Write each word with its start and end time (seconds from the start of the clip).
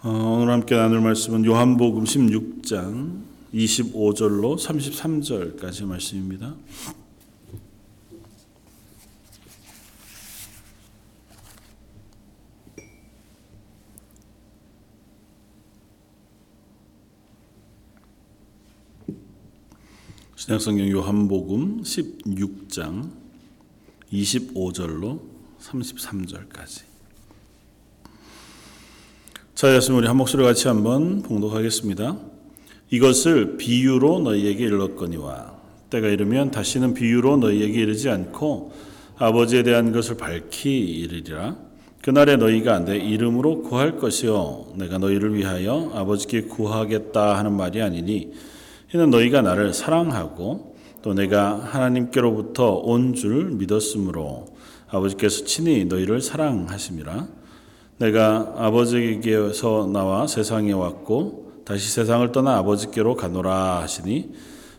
어, 0.00 0.10
오늘 0.10 0.52
함께 0.52 0.76
나눌 0.76 1.00
말씀은 1.00 1.44
요한복음 1.44 2.04
16장 2.04 3.20
25절로 3.52 4.56
33절까지 4.56 5.86
말씀입니다. 5.86 6.54
신약성경 20.36 20.88
요한복음 20.90 21.82
16장 21.82 23.10
25절로 24.12 25.20
33절까지 25.58 26.87
자, 29.58 29.74
예수님 29.74 29.98
우리 29.98 30.06
한 30.06 30.16
목소리 30.16 30.44
같이 30.44 30.68
한번 30.68 31.20
봉독하겠습니다. 31.22 32.16
이것을 32.90 33.56
비유로 33.56 34.20
너희에게 34.20 34.64
일렀거니와 34.66 35.52
때가 35.90 36.06
이르면 36.06 36.52
다시는 36.52 36.94
비유로 36.94 37.38
너희에게 37.38 37.80
이르지 37.80 38.08
않고 38.08 38.72
아버지에 39.16 39.64
대한 39.64 39.90
것을 39.90 40.16
밝히 40.16 40.78
이르리라. 40.78 41.56
그날에 42.02 42.36
너희가 42.36 42.84
내 42.84 42.98
이름으로 42.98 43.62
구할 43.62 43.96
것이요 43.96 44.74
내가 44.76 44.98
너희를 44.98 45.34
위하여 45.34 45.90
아버지께 45.92 46.42
구하겠다 46.42 47.36
하는 47.36 47.56
말이 47.56 47.82
아니니 47.82 48.30
이는 48.94 49.10
너희가 49.10 49.42
나를 49.42 49.74
사랑하고 49.74 50.76
또 51.02 51.14
내가 51.14 51.58
하나님께로부터 51.58 52.74
온 52.74 53.12
줄 53.12 53.46
믿었으므로 53.54 54.56
아버지께서 54.88 55.44
친히 55.46 55.84
너희를 55.84 56.20
사랑하심이라. 56.20 57.37
내가 57.98 58.54
아버지에게서 58.56 59.90
나와 59.92 60.26
세상에 60.26 60.72
왔고 60.72 61.62
다시 61.64 61.92
세상을 61.92 62.30
떠나 62.32 62.56
아버지께로 62.58 63.16
가노라 63.16 63.80
하시니 63.82 64.32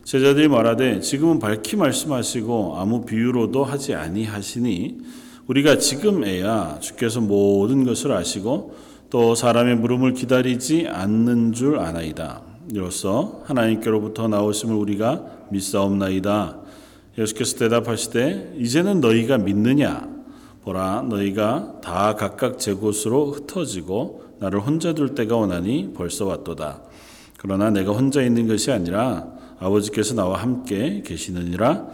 제자들이 0.04 0.48
말하되 0.48 1.00
지금은 1.00 1.38
밝히 1.38 1.76
말씀하시고 1.76 2.76
아무 2.78 3.04
비유로도 3.04 3.62
하지 3.62 3.94
아니하시니 3.94 4.98
우리가 5.46 5.78
지금에야 5.78 6.78
주께서 6.80 7.20
모든 7.20 7.84
것을 7.84 8.12
아시고 8.12 8.74
또 9.10 9.34
사람의 9.34 9.76
물음을 9.76 10.14
기다리지 10.14 10.86
않는 10.88 11.52
줄 11.52 11.78
아나이다. 11.78 12.42
이로써 12.72 13.42
하나님께로부터 13.44 14.28
나오심을 14.28 14.74
우리가 14.74 15.24
믿사옵나이다. 15.50 16.58
예수께서 17.18 17.58
대답하시되 17.58 18.54
이제는 18.58 19.00
너희가 19.00 19.38
믿느냐? 19.38 20.09
보라 20.62 21.02
너희가 21.08 21.80
다 21.82 22.14
각각 22.14 22.58
제 22.58 22.72
곳으로 22.72 23.32
흩어지고 23.32 24.24
나를 24.38 24.60
혼자 24.60 24.94
둘 24.94 25.14
때가 25.14 25.36
오나니 25.36 25.92
벌써 25.94 26.26
왔도다. 26.26 26.82
그러나 27.38 27.70
내가 27.70 27.92
혼자 27.92 28.22
있는 28.22 28.46
것이 28.46 28.70
아니라 28.70 29.26
아버지께서 29.58 30.14
나와 30.14 30.40
함께 30.42 31.02
계시느니라. 31.04 31.86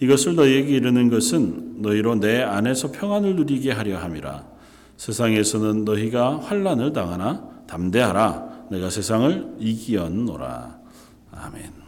이것을 0.00 0.34
너희에게 0.34 0.76
이르는 0.76 1.10
것은 1.10 1.82
너희로 1.82 2.16
내 2.16 2.42
안에서 2.42 2.90
평안을 2.90 3.36
누리게 3.36 3.72
하려 3.72 3.98
함이라. 3.98 4.44
세상에서는 4.96 5.84
너희가 5.84 6.38
환란을 6.38 6.92
당하나 6.92 7.48
담대하라. 7.66 8.66
내가 8.70 8.90
세상을 8.90 9.56
이기었노라. 9.58 10.78
아멘. 11.32 11.81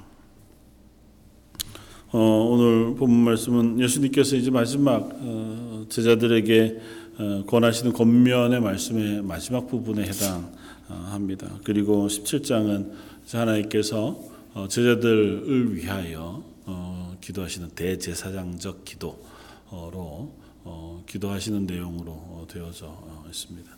어, 2.16 2.46
오늘 2.48 2.94
본 2.94 3.10
말씀은 3.10 3.80
예수님께서 3.80 4.36
이제 4.36 4.48
마지막 4.48 5.10
어, 5.20 5.84
제자들에게 5.88 6.80
어, 7.18 7.44
권하시는 7.44 7.92
권면의 7.92 8.60
말씀의 8.60 9.22
마지막 9.22 9.66
부분에 9.66 10.06
해당합니다. 10.06 11.58
그리고 11.64 12.06
17장은 12.06 12.92
하나님께서 13.32 14.16
어, 14.54 14.68
제자들을 14.68 15.74
위하여 15.74 16.44
어, 16.66 17.16
기도하시는 17.20 17.70
대제사장적 17.70 18.84
기도로 18.84 20.30
어, 20.62 21.02
기도하시는 21.08 21.66
내용으로 21.66 22.12
어, 22.12 22.46
되어져 22.48 22.86
어, 22.86 23.24
있습니다. 23.28 23.70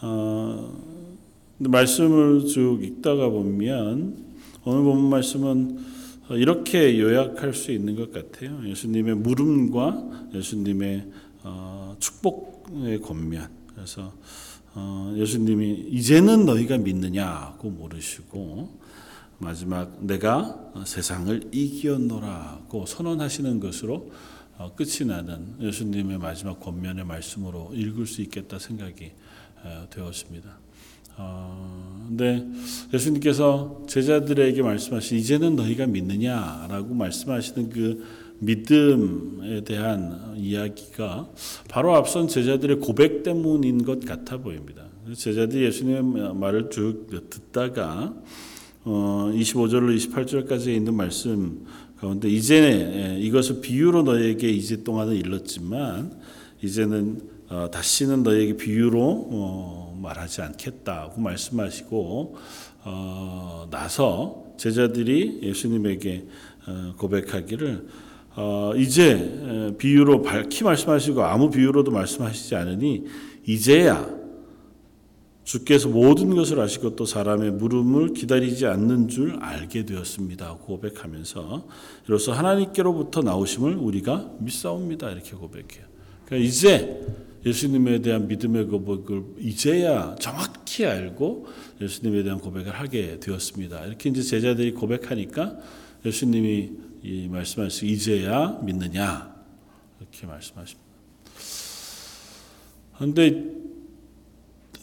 어, 0.00 0.80
말씀을 1.58 2.46
쭉 2.46 2.82
읽다가 2.82 3.28
보면 3.28 4.16
오늘 4.64 4.82
본 4.82 5.10
말씀은 5.10 5.99
이렇게 6.36 6.98
요약할 6.98 7.54
수 7.54 7.72
있는 7.72 7.96
것 7.96 8.12
같아요. 8.12 8.60
예수님의 8.66 9.16
물음과 9.16 10.28
예수님의 10.34 11.06
어, 11.42 11.96
축복의 11.98 13.00
권면. 13.00 13.48
그래서 13.74 14.12
어, 14.74 15.12
예수님이 15.16 15.86
이제는 15.90 16.44
너희가 16.44 16.78
믿느냐고 16.78 17.70
물으시고 17.70 18.78
마지막 19.38 20.04
내가 20.04 20.72
세상을 20.84 21.48
이기었노라고 21.50 22.86
선언하시는 22.86 23.58
것으로 23.58 24.12
어, 24.58 24.74
끝이 24.76 25.08
나는 25.08 25.56
예수님의 25.60 26.18
마지막 26.18 26.60
권면의 26.60 27.06
말씀으로 27.06 27.70
읽을 27.72 28.06
수 28.06 28.20
있겠다 28.22 28.58
생각이 28.58 29.12
어, 29.62 29.86
되었습니다. 29.90 30.58
어, 31.20 32.06
근데 32.08 32.46
예수님께서 32.92 33.82
제자들에게 33.86 34.62
말씀하신 34.62 35.18
이제는 35.18 35.56
너희가 35.56 35.86
믿느냐라고 35.86 36.94
말씀하시는 36.94 37.70
그 37.70 38.04
믿음에 38.40 39.62
대한 39.64 40.34
이야기가 40.36 41.28
바로 41.68 41.94
앞선 41.94 42.26
제자들의 42.26 42.80
고백 42.80 43.22
때문인 43.22 43.84
것 43.84 44.04
같아 44.04 44.38
보입니다. 44.38 44.84
제자들이 45.14 45.64
예수님의 45.64 46.34
말을 46.34 46.70
쭉 46.70 47.06
듣다가 47.28 48.14
어, 48.84 49.30
25절로 49.34 49.94
28절까지 49.94 50.68
있는 50.68 50.94
말씀 50.94 51.66
가운데 51.98 52.30
이제 52.30 53.18
이것을 53.20 53.60
비유로 53.60 54.04
너에게 54.04 54.48
이제 54.48 54.82
동안은 54.82 55.16
일렀지만 55.16 56.18
이제는 56.62 57.20
어, 57.50 57.68
다시는 57.70 58.22
너에게 58.22 58.56
비유로 58.56 59.28
어, 59.30 59.79
말하지 60.00 60.42
않겠다고 60.42 61.20
말씀하시고 61.20 62.36
어, 62.84 63.68
나서 63.70 64.44
제자들이 64.56 65.40
예수님에게 65.42 66.26
어, 66.66 66.94
고백하기를 66.96 67.86
어, 68.36 68.72
이제 68.76 69.74
비유로 69.78 70.22
밝히 70.22 70.64
말씀하시고 70.64 71.22
아무 71.22 71.50
비유로도 71.50 71.90
말씀하시지 71.90 72.54
않으니 72.54 73.04
이제야 73.46 74.20
주께서 75.42 75.88
모든 75.88 76.36
것을 76.36 76.60
아시고 76.60 76.94
또 76.94 77.04
사람의 77.04 77.52
물음을 77.52 78.12
기다리지 78.12 78.66
않는 78.66 79.08
줄 79.08 79.36
알게 79.40 79.84
되었습니다. 79.84 80.58
고백하면서 80.58 81.66
이로써 82.06 82.32
하나님께로부터 82.32 83.22
나오심을 83.22 83.74
우리가 83.74 84.30
믿사옵니다. 84.38 85.10
이렇게 85.10 85.32
고백해요. 85.32 85.86
그러니까 86.24 86.48
이제 86.48 87.04
예수님에 87.44 88.02
대한 88.02 88.28
믿음의 88.28 88.66
고백을 88.66 89.24
이제야 89.38 90.14
정확히 90.20 90.84
알고 90.84 91.46
예수님에 91.80 92.22
대한 92.22 92.38
고백을 92.38 92.72
하게 92.72 93.18
되었습니다. 93.18 93.86
이렇게 93.86 94.10
이제 94.10 94.22
제자들이 94.22 94.72
고백하니까 94.72 95.58
예수님이 96.04 96.70
이 97.02 97.28
말씀하시 97.28 97.86
이제야 97.86 98.58
믿느냐 98.62 99.34
이렇게 99.98 100.26
말씀하십니다. 100.26 100.90
그런데 102.96 103.44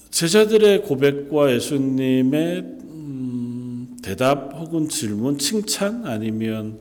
제자들의 0.09 0.81
고백과 0.81 1.53
예수님의 1.53 2.59
음, 2.61 3.97
대답 4.01 4.55
혹은 4.55 4.89
질문, 4.89 5.37
칭찬 5.37 6.07
아니면 6.07 6.79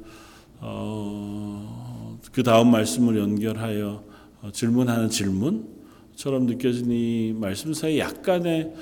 어, 0.60 2.18
그 2.32 2.42
다음 2.42 2.70
말씀을 2.70 3.18
연결하여 3.18 4.05
어, 4.05 4.05
질문하는 4.52 5.08
질문처럼 5.08 6.46
느껴진 6.46 6.90
이 6.90 7.32
말씀 7.32 7.72
사이 7.72 7.98
약간의 7.98 8.72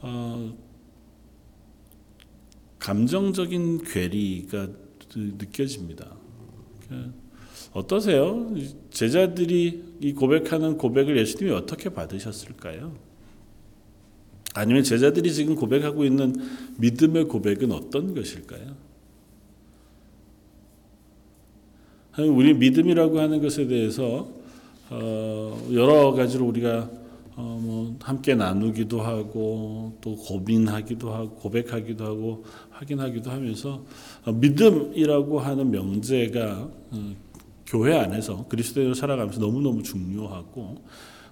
어, 0.00 0.56
감정적인 2.78 3.84
괴리가 3.84 4.68
느껴집니다. 5.14 6.14
그러니까 6.86 7.12
어떠세요? 7.72 8.54
제자들이 8.90 9.82
이 10.00 10.12
고백하는 10.12 10.78
고백을 10.78 11.18
예수님이 11.18 11.52
어떻게 11.52 11.90
받으셨을까요? 11.90 12.96
아니면 14.54 14.82
제자들이 14.82 15.32
지금 15.32 15.54
고백하고 15.54 16.04
있는 16.04 16.34
믿음의 16.78 17.24
고백은 17.24 17.72
어떤 17.72 18.14
것일까요? 18.14 18.88
우리 22.18 22.54
믿음이라고 22.54 23.20
하는 23.20 23.40
것에 23.40 23.68
대해서 23.68 24.37
어, 24.90 25.68
여러 25.72 26.12
가지로 26.12 26.46
우리가 26.46 26.90
어, 27.36 27.60
뭐 27.62 27.96
함께 28.02 28.34
나누기도 28.34 29.00
하고 29.00 29.96
또 30.00 30.16
고민하기도 30.16 31.12
하고 31.12 31.30
고백하기도 31.30 32.04
하고 32.04 32.44
확인하기도 32.70 33.30
하면서 33.30 33.84
어, 34.24 34.32
믿음이라고 34.32 35.38
하는 35.38 35.70
명제가 35.70 36.68
어, 36.90 37.14
교회 37.66 37.96
안에서 37.96 38.46
그리스도인으로 38.48 38.94
살아가면서 38.94 39.40
너무 39.40 39.60
너무 39.60 39.82
중요하고 39.82 40.76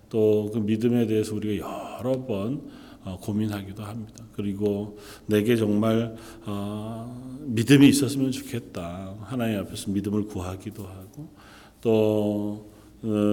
또 0.09 0.51
그 0.53 0.59
믿음에 0.59 1.07
대해서 1.07 1.35
우리가 1.35 1.99
여러 1.99 2.25
번 2.25 2.63
어, 3.05 3.19
고민하기도 3.21 3.83
합니다. 3.83 4.25
그리고 4.33 4.99
내게 5.27 5.57
정말 5.57 6.17
어, 6.45 7.41
믿음이 7.47 7.89
있었으면 7.89 8.33
좋겠다. 8.33 9.15
하나님 9.23 9.61
앞에서 9.61 9.91
믿음을 9.91 10.27
구하기도 10.27 10.83
하고 10.85 11.29
또 11.81 11.91
어, 11.93 12.76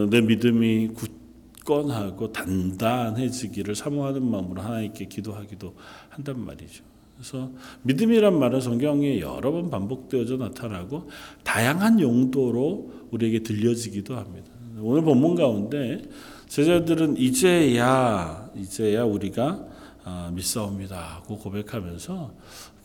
내 0.09 0.21
믿음이 0.21 0.89
굳건하고 0.89 2.31
단단해지기를 2.31 3.75
사모하는 3.75 4.23
마음으로 4.23 4.61
하나님께 4.61 5.05
기도하기도 5.05 5.75
한단 6.09 6.39
말이죠. 6.45 6.83
그래서 7.15 7.51
믿음이란 7.83 8.37
말은 8.37 8.61
성경에 8.61 9.19
여러 9.19 9.51
번 9.51 9.69
반복되어져 9.69 10.37
나타나고 10.37 11.09
다양한 11.43 11.99
용도로 11.99 13.07
우리에게 13.11 13.39
들려지기도 13.39 14.15
합니다. 14.15 14.51
오늘 14.79 15.03
본문 15.03 15.35
가운데 15.35 16.01
제자들은 16.47 17.17
이제야 17.17 18.49
이제야 18.55 19.03
우리가 19.03 19.65
아, 20.03 20.31
믿사옵니다 20.33 20.97
하고 20.97 21.37
고백하면서 21.37 22.33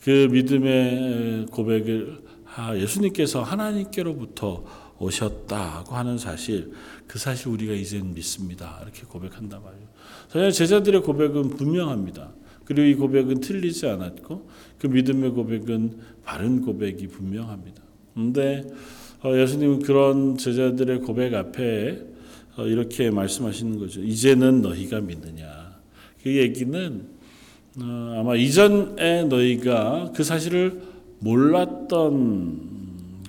그 0.01 0.29
믿음의 0.31 1.47
고백을 1.47 2.23
아, 2.55 2.75
예수님께서 2.77 3.43
하나님께로부터 3.43 4.63
오셨다고 4.99 5.95
하는 5.95 6.17
사실 6.17 6.73
그 7.07 7.17
사실 7.17 7.47
우리가 7.47 7.73
이제는 7.73 8.13
믿습니다 8.13 8.79
이렇게 8.83 9.03
고백한단 9.03 9.63
말이에요. 9.63 9.87
사실 10.27 10.51
제자들의 10.51 11.01
고백은 11.01 11.49
분명합니다. 11.51 12.31
그리고 12.65 12.81
이 12.83 12.93
고백은 12.95 13.39
틀리지 13.39 13.87
않았고 13.87 14.47
그 14.77 14.87
믿음의 14.87 15.31
고백은 15.31 15.97
바른 16.23 16.61
고백이 16.61 17.07
분명합니다. 17.07 17.81
그런데 18.13 18.63
어, 19.23 19.35
예수님은 19.35 19.79
그런 19.79 20.37
제자들의 20.37 20.99
고백 20.99 21.33
앞에 21.33 21.99
어, 22.57 22.65
이렇게 22.65 23.09
말씀하시는 23.09 23.79
거죠. 23.79 24.01
이제는 24.01 24.61
너희가 24.61 25.01
믿느냐. 25.01 25.79
그 26.21 26.35
얘기는 26.35 27.07
어, 27.81 28.15
아마 28.19 28.35
이전에 28.35 29.23
너희가 29.23 30.11
그 30.15 30.23
사실을 30.23 30.81
몰랐던 31.19 32.59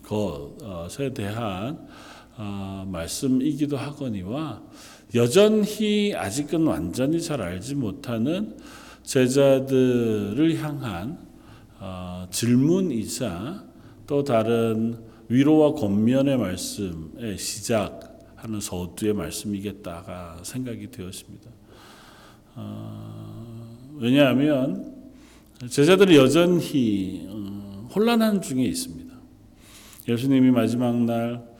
것 0.02 0.49
에 0.98 1.12
대한 1.14 1.86
말씀이기도 2.86 3.76
하거니와 3.76 4.62
여전히 5.14 6.14
아직은 6.14 6.66
완전히 6.66 7.20
잘 7.20 7.42
알지 7.42 7.74
못하는 7.74 8.56
제자들을 9.02 10.58
향한 10.62 11.18
질문이자 12.30 13.64
또 14.06 14.24
다른 14.24 14.98
위로와 15.28 15.74
권면의 15.74 16.36
말씀의 16.36 17.38
시작하는 17.38 18.60
서두의 18.60 19.14
말씀이겠다가 19.14 20.40
생각이 20.42 20.90
되었습니다. 20.90 21.50
어, 22.56 23.78
왜냐하면 23.96 24.92
제자들이 25.68 26.16
여전히 26.16 27.26
어, 27.28 27.88
혼란한 27.94 28.42
중에 28.42 28.64
있습니다. 28.64 28.99
예수님이 30.10 30.50
마지막 30.50 30.94
날 31.04 31.50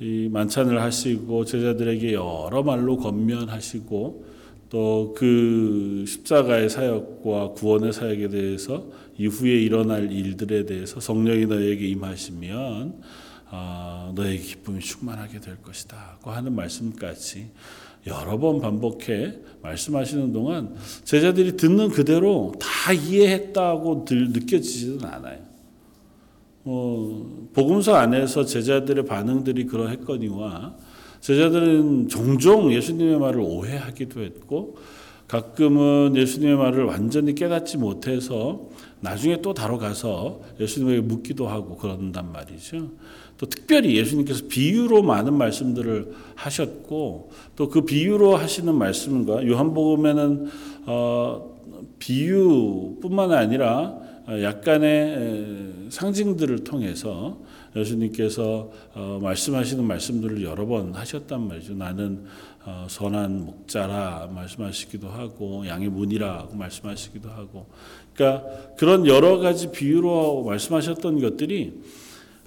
이 0.00 0.28
만찬을 0.30 0.80
하시고 0.80 1.44
제자들에게 1.44 2.12
여러 2.12 2.62
말로 2.62 2.96
권면하시고 2.96 4.38
또 4.70 5.14
그 5.16 6.04
십자가의 6.06 6.68
사역과 6.68 7.52
구원의 7.54 7.92
사역에 7.92 8.28
대해서 8.28 8.86
이후에 9.16 9.54
일어날 9.54 10.12
일들에 10.12 10.66
대해서 10.66 11.00
성령이 11.00 11.46
너에게 11.46 11.88
임하시면 11.88 13.00
아, 13.50 14.12
너의 14.14 14.38
기쁨이 14.38 14.78
충만하게 14.80 15.40
될 15.40 15.60
것이다 15.62 16.18
고 16.22 16.30
하는 16.30 16.54
말씀까지 16.54 17.50
여러 18.06 18.38
번 18.38 18.60
반복해 18.60 19.38
말씀하시는 19.62 20.32
동안 20.32 20.76
제자들이 21.02 21.56
듣는 21.56 21.88
그대로 21.88 22.52
다 22.60 22.92
이해했다고 22.92 24.04
느껴지지는 24.08 25.04
않아요. 25.04 25.47
어, 26.70 27.48
복음서 27.54 27.94
안에서 27.94 28.44
제자들의 28.44 29.06
반응들이 29.06 29.64
그러했거니와 29.64 30.76
제자들은 31.20 32.08
종종 32.08 32.70
예수님의 32.70 33.18
말을 33.18 33.40
오해하기도 33.40 34.20
했고 34.20 34.76
가끔은 35.28 36.14
예수님의 36.14 36.56
말을 36.56 36.84
완전히 36.84 37.34
깨닫지 37.34 37.78
못해서 37.78 38.68
나중에 39.00 39.40
또 39.40 39.54
다뤄 39.54 39.78
가서 39.78 40.42
예수님에게 40.60 41.00
묻기도 41.00 41.48
하고 41.48 41.76
그런단 41.76 42.32
말이죠. 42.32 42.90
또 43.38 43.46
특별히 43.46 43.96
예수님께서 43.96 44.44
비유로 44.48 45.02
많은 45.02 45.32
말씀들을 45.34 46.12
하셨고 46.34 47.30
또 47.56 47.68
그 47.70 47.82
비유로 47.86 48.36
하시는 48.36 48.74
말씀과 48.74 49.46
요한복음에는 49.46 50.50
어, 50.84 51.58
비유뿐만 51.98 53.32
아니라 53.32 54.07
약간의 54.28 55.88
상징들을 55.88 56.64
통해서 56.64 57.38
예수님께서 57.74 58.70
어, 58.94 59.18
말씀하시는 59.22 59.82
말씀들을 59.82 60.42
여러 60.42 60.66
번 60.66 60.94
하셨단 60.94 61.48
말이죠. 61.48 61.74
나는 61.74 62.24
어, 62.64 62.86
선한 62.88 63.46
목자라 63.46 64.30
말씀하시기도 64.34 65.08
하고 65.08 65.66
양의 65.66 65.88
문이라고 65.88 66.54
말씀하시기도 66.56 67.30
하고, 67.30 67.66
그러니까 68.14 68.44
그런 68.76 69.06
여러 69.06 69.38
가지 69.38 69.70
비유로 69.70 70.44
말씀하셨던 70.44 71.20
것들이 71.20 71.80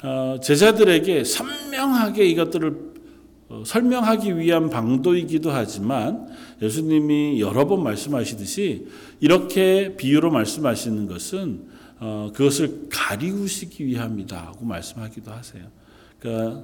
어, 0.04 0.38
제자들에게 0.42 1.24
선명하게 1.24 2.25
이것들을 2.25 2.92
설명하기 3.66 4.38
위한 4.38 4.69
방도이기도 4.69 5.51
하지만 5.51 6.28
예수님이 6.62 7.42
여러 7.42 7.68
번 7.68 7.83
말씀하시듯이 7.83 8.88
이렇게 9.19 9.95
비유로 9.98 10.31
말씀하시는 10.31 11.07
것은 11.07 11.70
어, 12.01 12.31
그것을 12.33 12.88
가리우시기 12.89 13.86
위함이다고 13.86 14.65
말씀하기도 14.65 15.31
하세요. 15.31 15.63
그러니까 16.19 16.63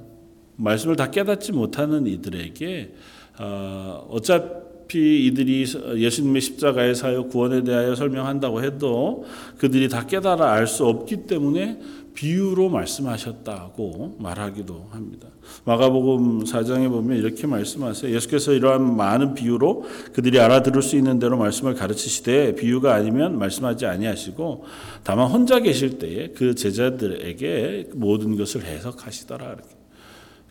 말씀을 0.56 0.96
다 0.96 1.10
깨닫지 1.10 1.52
못하는 1.52 2.06
이들에게 2.08 2.92
어, 3.38 4.08
어차피 4.10 5.26
이들이 5.26 5.64
예수님의 5.96 6.42
십자가의 6.42 6.96
사역 6.96 7.30
구원에 7.30 7.62
대하여 7.62 7.94
설명한다고 7.94 8.64
해도 8.64 9.24
그들이 9.58 9.88
다 9.88 10.04
깨달아 10.06 10.50
알 10.52 10.66
수 10.66 10.84
없기 10.84 11.28
때문에 11.28 11.78
비유로 12.18 12.68
말씀하셨다고 12.68 14.16
말하기도 14.18 14.88
합니다. 14.90 15.28
마가복음 15.62 16.42
4장에 16.42 16.88
보면 16.88 17.16
이렇게 17.16 17.46
말씀하세요. 17.46 18.12
예수께서 18.12 18.52
이러한 18.54 18.96
많은 18.96 19.34
비유로 19.34 19.84
그들이 20.14 20.40
알아들을 20.40 20.82
수 20.82 20.96
있는 20.96 21.20
대로 21.20 21.36
말씀을 21.36 21.74
가르치시되 21.74 22.56
비유가 22.56 22.94
아니면 22.94 23.38
말씀하지 23.38 23.86
아니하시고 23.86 24.64
다만 25.04 25.30
혼자 25.30 25.60
계실 25.60 26.00
때에 26.00 26.30
그 26.30 26.56
제자들에게 26.56 27.90
모든 27.94 28.36
것을 28.36 28.64
해석하시더라. 28.64 29.56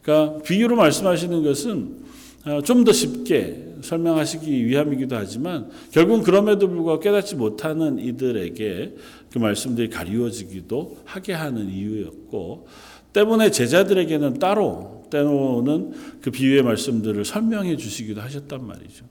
그러니까 0.02 0.42
비유로 0.44 0.78
말씀하시는 0.78 1.44
것은 1.44 2.08
어, 2.48 2.62
좀더 2.62 2.94
쉽게 2.94 3.76
설명하시기 3.82 4.66
위함이기도 4.68 5.18
하지만 5.18 5.70
결국은 5.92 6.24
그럼에도 6.24 6.70
불구하고 6.70 7.02
깨닫지 7.02 7.36
못하는 7.36 8.00
이들에게 8.00 8.96
그 9.32 9.40
말씀들이 9.40 9.90
가리워지기도 9.90 10.98
하게 11.06 11.34
하는 11.34 11.70
이유였고 11.70 12.68
때문에 13.14 13.52
제자들에게는 13.52 14.40
따로 14.40 15.06
때로는 15.10 15.94
그 16.22 16.32
비유의 16.32 16.64
말씀들을 16.64 17.26
설명해 17.26 17.78
주시기도 17.78 18.22
하셨단 18.22 18.66
말이죠. 18.66 19.06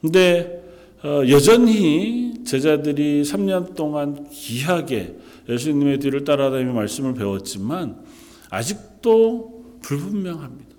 근데 0.00 0.62
어, 1.02 1.22
여전히 1.28 2.32
제자들이 2.44 3.22
3년 3.22 3.74
동안 3.74 4.28
귀하게 4.30 5.16
예수님의 5.48 5.98
뒤를 5.98 6.24
따라다니며 6.24 6.72
말씀을 6.72 7.14
배웠지만 7.14 8.02
아직도 8.50 9.78
불분명합니다. 9.82 10.74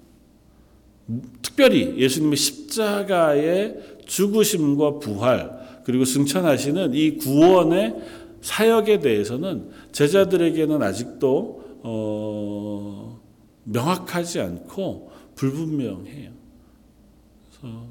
특별히 1.42 1.96
예수님의 1.98 2.38
십자가의 2.38 3.76
죽으심과 4.06 5.00
부활 5.00 5.82
그리고 5.84 6.04
승천하시는 6.06 6.94
이 6.96 7.18
구원의 7.18 7.96
사역에 8.46 9.00
대해서는 9.00 9.72
제자들에게는 9.92 10.84
아직도 10.84 11.80
어, 11.82 13.20
명확하지 13.64 14.40
않고 14.40 15.12
불분명해요. 15.34 16.30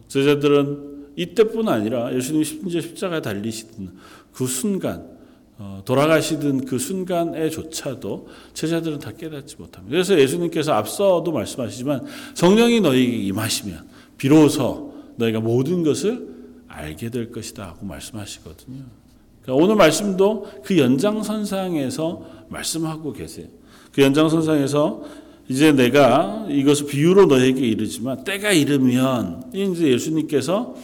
제자들은 0.06 1.08
이때뿐 1.16 1.68
아니라 1.68 2.14
예수님이 2.14 2.44
심지어 2.44 2.80
십자가에 2.80 3.20
달리시던 3.20 3.96
그 4.32 4.46
순간 4.46 5.12
어, 5.58 5.82
돌아가시던 5.84 6.66
그 6.66 6.78
순간에조차도 6.78 8.28
제자들은 8.54 9.00
다 9.00 9.11
깨닫지 9.11 9.56
못합니다. 9.56 9.90
그래서 9.90 10.16
예수님께서 10.16 10.73
앞서도 10.73 11.32
말씀하시지만 11.32 12.06
성령이 12.34 12.80
너희에게 12.80 13.16
임하시면 13.25 13.88
비로소 14.18 14.94
너희가 15.16 15.40
모든 15.40 15.82
것을 15.82 16.28
알게 16.68 17.11
될 17.11 17.32
것이다 17.32 17.66
하고 17.66 17.87
말씀하시거든요. 17.87 19.03
그러니까 19.44 19.62
오늘 19.62 19.76
말씀도 19.76 20.62
그 20.64 20.78
연장선상에서 20.78 22.22
말씀하고 22.48 23.12
계세요. 23.12 23.46
그 23.92 24.02
연장선상에서 24.02 25.02
이제 25.48 25.72
내가 25.72 26.46
이것을 26.48 26.86
비유로 26.86 27.26
너에게 27.26 27.60
이르지만 27.60 28.24
때가 28.24 28.52
이르면 28.52 29.50
이제 29.52 29.88
예수님께서 29.88 30.74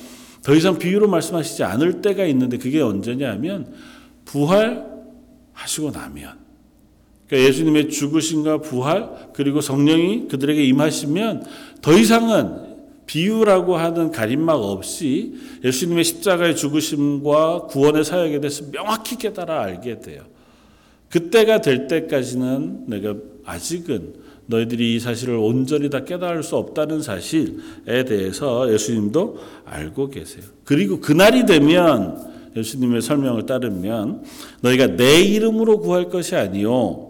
더 0.42 0.54
이상 0.54 0.78
비유로 0.78 1.08
말씀하시지 1.08 1.64
않을 1.64 2.02
때가 2.02 2.26
있는데 2.26 2.58
그게 2.58 2.80
언제냐면 2.82 3.72
부활하시고 4.26 5.90
나면 5.92 6.38
그러니까 7.26 7.48
예수님의 7.48 7.88
죽으심과 7.88 8.58
부활 8.58 9.30
그리고 9.32 9.62
성령이 9.62 10.28
그들에게 10.28 10.62
임하시면 10.64 11.46
더 11.80 11.92
이상은 11.96 12.69
비유라고 13.10 13.76
하는 13.76 14.12
가림막 14.12 14.62
없이 14.62 15.34
예수님의 15.64 16.04
십자가의 16.04 16.54
죽으심과 16.54 17.62
구원의 17.62 18.04
사역에 18.04 18.38
대해서 18.38 18.62
명확히 18.70 19.16
깨달아 19.16 19.62
알게 19.62 19.98
돼요. 19.98 20.22
그때가 21.08 21.60
될 21.60 21.88
때까지는 21.88 22.84
내가 22.86 23.16
아직은 23.44 24.14
너희들이 24.46 24.94
이 24.94 25.00
사실을 25.00 25.34
온전히 25.34 25.90
다 25.90 26.04
깨달을 26.04 26.44
수 26.44 26.54
없다는 26.54 27.02
사실에 27.02 28.04
대해서 28.06 28.72
예수님도 28.72 29.38
알고 29.64 30.10
계세요. 30.10 30.44
그리고 30.62 31.00
그날이 31.00 31.46
되면 31.46 32.16
예수님의 32.54 33.02
설명을 33.02 33.44
따르면 33.44 34.22
너희가 34.60 34.96
내 34.96 35.20
이름으로 35.20 35.80
구할 35.80 36.08
것이 36.10 36.36
아니요 36.36 37.09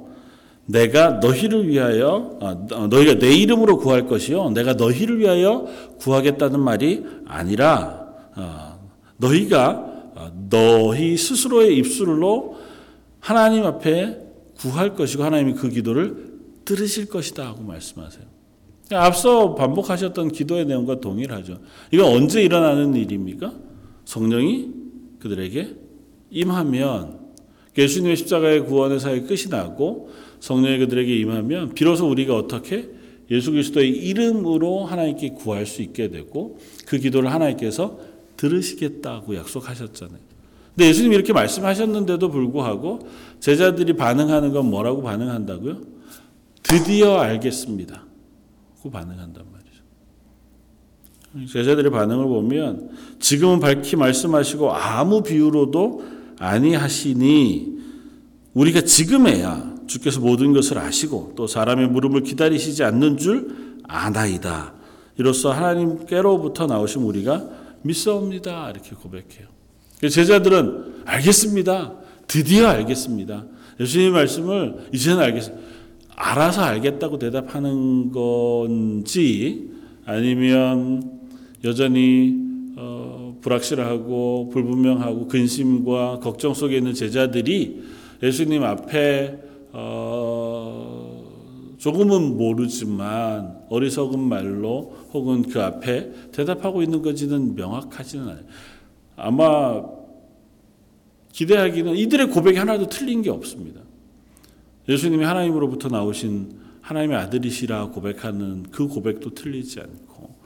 내가 0.70 1.12
너희를 1.12 1.68
위하여 1.68 2.38
아, 2.40 2.54
너희가 2.88 3.18
내 3.18 3.34
이름으로 3.34 3.78
구할 3.78 4.06
것이요 4.06 4.50
내가 4.50 4.74
너희를 4.74 5.18
위하여 5.18 5.66
구하겠다는 5.98 6.60
말이 6.60 7.04
아니라 7.26 8.06
아, 8.34 8.78
너희가 9.16 10.12
아, 10.14 10.32
너희 10.48 11.16
스스로의 11.16 11.76
입술로 11.76 12.58
하나님 13.18 13.64
앞에 13.64 14.18
구할 14.58 14.94
것이고 14.94 15.24
하나님이 15.24 15.54
그 15.54 15.68
기도를 15.68 16.30
들으실 16.64 17.06
것이다 17.06 17.46
하고 17.46 17.62
말씀하세요. 17.62 18.24
앞서 18.92 19.54
반복하셨던 19.54 20.32
기도의 20.32 20.66
내용과 20.66 21.00
동일하죠. 21.00 21.58
이건 21.92 22.06
언제 22.12 22.42
일어나는 22.42 22.94
일입니까? 22.94 23.52
성령이 24.04 24.70
그들에게 25.20 25.76
임하면 26.30 27.20
예수님의 27.76 28.16
십자가의 28.16 28.66
구원의 28.66 29.00
사역이 29.00 29.26
끝이 29.26 29.48
나고 29.48 30.10
성령이 30.40 30.78
그들에게 30.78 31.16
임하면 31.16 31.74
비로소 31.74 32.08
우리가 32.08 32.34
어떻게 32.34 32.88
예수 33.30 33.52
그리스도의 33.52 33.90
이름으로 33.90 34.84
하나님께 34.84 35.30
구할 35.30 35.66
수 35.66 35.82
있게 35.82 36.08
되고 36.10 36.58
그 36.86 36.98
기도를 36.98 37.32
하나님께서 37.32 37.98
들으시겠다고 38.36 39.36
약속하셨잖아요. 39.36 40.18
근데 40.74 40.88
예수님이 40.88 41.14
이렇게 41.14 41.32
말씀하셨는데도 41.32 42.30
불구하고 42.30 43.08
제자들이 43.38 43.94
반응하는 43.94 44.52
건 44.52 44.68
뭐라고 44.70 45.02
반응한다고요? 45.02 45.80
드디어 46.62 47.18
알겠습니다. 47.18 48.04
그 48.82 48.90
반응한단 48.90 49.44
말이죠. 51.32 51.52
제자들의 51.52 51.90
반응을 51.92 52.24
보면 52.24 52.90
지금은 53.18 53.60
밝히 53.60 53.96
말씀하시고 53.96 54.72
아무 54.72 55.22
비유로도 55.22 56.02
아니하시니 56.38 57.80
우리가 58.54 58.80
지금에야 58.80 59.69
주께서 59.90 60.20
모든 60.20 60.52
것을 60.52 60.78
아시고 60.78 61.32
또 61.34 61.48
사람의 61.48 61.88
물음을 61.88 62.22
기다리시지 62.22 62.84
않는 62.84 63.16
줄 63.16 63.80
아나이다. 63.88 64.74
이로써 65.18 65.50
하나님께로부터 65.50 66.66
나오신 66.66 67.02
우리가 67.02 67.44
믿사옵니다. 67.82 68.70
이렇게 68.70 68.94
고백해요. 68.94 69.48
제자들은 70.08 71.02
알겠습니다. 71.04 71.94
드디어 72.28 72.68
알겠습니다. 72.68 73.44
예수님의 73.80 74.12
말씀을 74.12 74.88
이제는 74.92 75.20
알겠습니다. 75.22 75.60
알아서 76.14 76.62
알겠다고 76.62 77.18
대답하는 77.18 78.12
건지 78.12 79.70
아니면 80.04 81.18
여전히 81.64 82.36
어, 82.76 83.36
불확실하고 83.40 84.50
불분명하고 84.52 85.26
근심과 85.26 86.20
걱정 86.20 86.54
속에 86.54 86.76
있는 86.76 86.94
제자들이 86.94 87.82
예수님 88.22 88.62
앞에 88.62 89.49
어, 89.72 91.30
조금은 91.78 92.36
모르지만 92.36 93.64
어리석은 93.68 94.18
말로 94.18 94.96
혹은 95.12 95.42
그 95.42 95.62
앞에 95.62 96.30
대답하고 96.32 96.82
있는 96.82 97.02
건지는 97.02 97.54
명확하지는 97.54 98.28
않아요. 98.28 98.44
아마 99.16 99.82
기대하기는 101.32 101.96
이들의 101.96 102.30
고백이 102.30 102.58
하나도 102.58 102.88
틀린 102.88 103.22
게 103.22 103.30
없습니다. 103.30 103.80
예수님이 104.88 105.24
하나님으로부터 105.24 105.88
나오신 105.88 106.58
하나님의 106.80 107.16
아들이시라 107.16 107.90
고백하는 107.90 108.64
그 108.70 108.88
고백도 108.88 109.34
틀리지 109.34 109.80
않고 109.80 110.36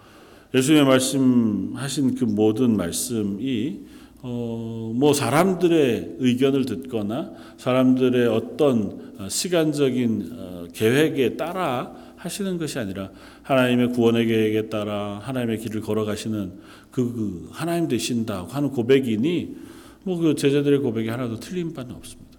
예수님의 0.54 0.86
말씀하신 0.86 2.14
그 2.16 2.24
모든 2.24 2.76
말씀이 2.76 3.80
어, 4.26 4.90
뭐 4.94 5.12
사람들의 5.12 6.16
의견을 6.18 6.64
듣거나 6.64 7.32
사람들의 7.58 8.26
어떤 8.28 9.12
시간적인 9.28 10.30
어, 10.32 10.64
계획에 10.72 11.36
따라 11.36 11.94
하시는 12.16 12.56
것이 12.56 12.78
아니라 12.78 13.10
하나님의 13.42 13.88
구원의 13.90 14.26
계획에 14.26 14.70
따라 14.70 15.20
하나님의 15.22 15.58
길을 15.58 15.82
걸어가시는 15.82 16.52
그, 16.90 17.12
그 17.12 17.48
하나님 17.52 17.86
되신다고 17.86 18.48
하는 18.48 18.70
고백이니 18.70 19.56
뭐 20.04 20.18
그 20.18 20.34
제자들의 20.34 20.78
고백이 20.78 21.10
하나도 21.10 21.38
틀린 21.38 21.74
바는 21.74 21.94
없습니다. 21.94 22.38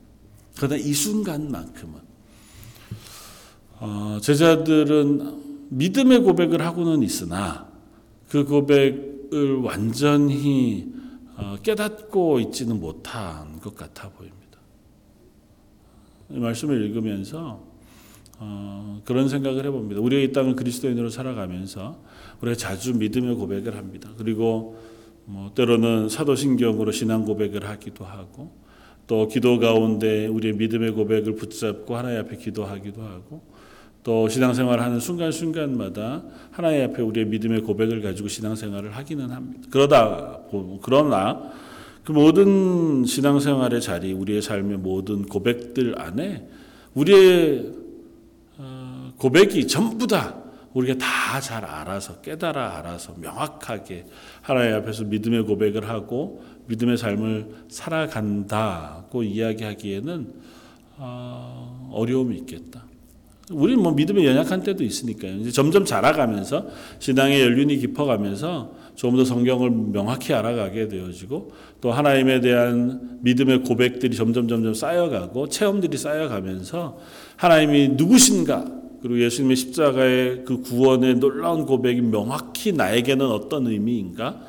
그러나 0.58 0.78
이 0.78 0.92
순간만큼은 0.92 2.00
어, 3.80 4.18
제자들은 4.24 5.70
믿음의 5.70 6.22
고백을 6.22 6.62
하고는 6.62 7.04
있으나 7.04 7.68
그 8.28 8.44
고백을 8.44 9.58
완전히 9.58 10.88
어, 10.88 10.95
깨닫고 11.64 12.40
있지는 12.40 12.80
못한 12.80 13.60
것 13.60 13.76
같아 13.76 14.10
보입니다. 14.10 14.60
이 16.30 16.40
말씀을 16.40 16.84
읽으면서 16.86 17.64
어, 18.38 19.02
그런 19.06 19.30
생각을 19.30 19.66
해봅니다. 19.66 20.02
우리가 20.02 20.22
이 20.22 20.34
땅을 20.34 20.56
그리스도인으로 20.56 21.10
살아가면서 21.10 22.02
우리가 22.42 22.58
자주 22.58 22.96
믿음의 22.96 23.36
고백을 23.36 23.78
합니다. 23.78 24.10
그리고 24.18 24.78
뭐 25.26 25.54
때로는 25.54 26.10
사도신경으로 26.10 26.92
신앙 26.92 27.26
고백을 27.26 27.68
하기도 27.68 28.06
하고 28.06 28.52
또 29.08 29.28
기도 29.28 29.60
가운데 29.60 30.28
우리의 30.28 30.56
믿음의 30.56 30.92
고백을 30.92 31.36
붙잡고 31.36 31.96
하나님 31.96 32.20
앞에 32.22 32.38
기도하기도 32.38 33.02
하고 33.02 33.42
또 34.06 34.30
신앙생활하는 34.30 35.00
순간순간마다 35.00 36.22
하나님 36.52 36.84
앞에 36.84 37.02
우리의 37.02 37.26
믿음의 37.26 37.62
고백을 37.62 38.04
가지고 38.04 38.28
신앙생활을 38.28 38.96
하기는 38.96 39.32
합니다. 39.32 39.68
그러다 39.72 40.42
그러나 40.84 41.52
그 42.04 42.12
모든 42.12 43.04
신앙생활의 43.04 43.82
자리, 43.82 44.14
우리의 44.14 44.44
삶의 44.44 44.78
모든 44.78 45.26
고백들 45.26 46.00
안에 46.00 46.48
우리의 46.94 47.74
어, 48.60 49.12
고백이 49.18 49.68
전부 49.68 50.06
다 50.06 50.36
우리가 50.74 51.00
다 51.00 51.26
잘 51.42 51.66
알아서 51.66 52.22
깨달아 52.22 52.78
알아서 52.78 53.14
명확하게 53.20 54.06
하나님 54.42 54.76
앞에서 54.76 55.04
믿음의 55.04 55.44
고백을 55.44 55.90
하고 55.90 56.44
믿음의 56.68 56.98
삶을 56.98 57.66
살아간다고 57.68 59.24
이야기하기에는 59.24 60.34
어, 60.98 61.90
어려움이 61.92 62.38
있겠다. 62.38 62.85
우리는 63.52 63.82
뭐 63.82 63.92
믿음에 63.92 64.26
연약한 64.26 64.64
때도 64.64 64.84
있으니까요. 64.84 65.36
이제 65.36 65.52
점점 65.52 65.86
자라가면서 65.86 66.66
신앙의 67.00 67.42
연륜이 67.42 67.78
깊어가면서 67.78 68.74
조금 68.96 69.18
더 69.18 69.26
성경을 69.26 69.70
명확히 69.70 70.34
알아가게 70.34 70.88
되어지고 70.88 71.52
또 71.80 71.92
하나님에 71.92 72.42
대한 72.42 73.20
믿음의 73.22 73.64
고백들이 73.64 74.16
점점 74.16 74.48
점점 74.48 74.74
쌓여가고 74.74 75.50
체험들이 75.50 75.98
쌓여가면서 75.98 76.98
하나님이 77.36 77.90
누구신가 77.90 78.66
그리고 79.02 79.22
예수님의 79.22 79.56
십자가의 79.58 80.46
그 80.46 80.62
구원의 80.62 81.16
놀라운 81.16 81.68
고백이 81.68 82.02
명확히 82.02 82.72
나에게는 82.72 83.28
어떤 83.28 83.68
의미인가 83.68 84.42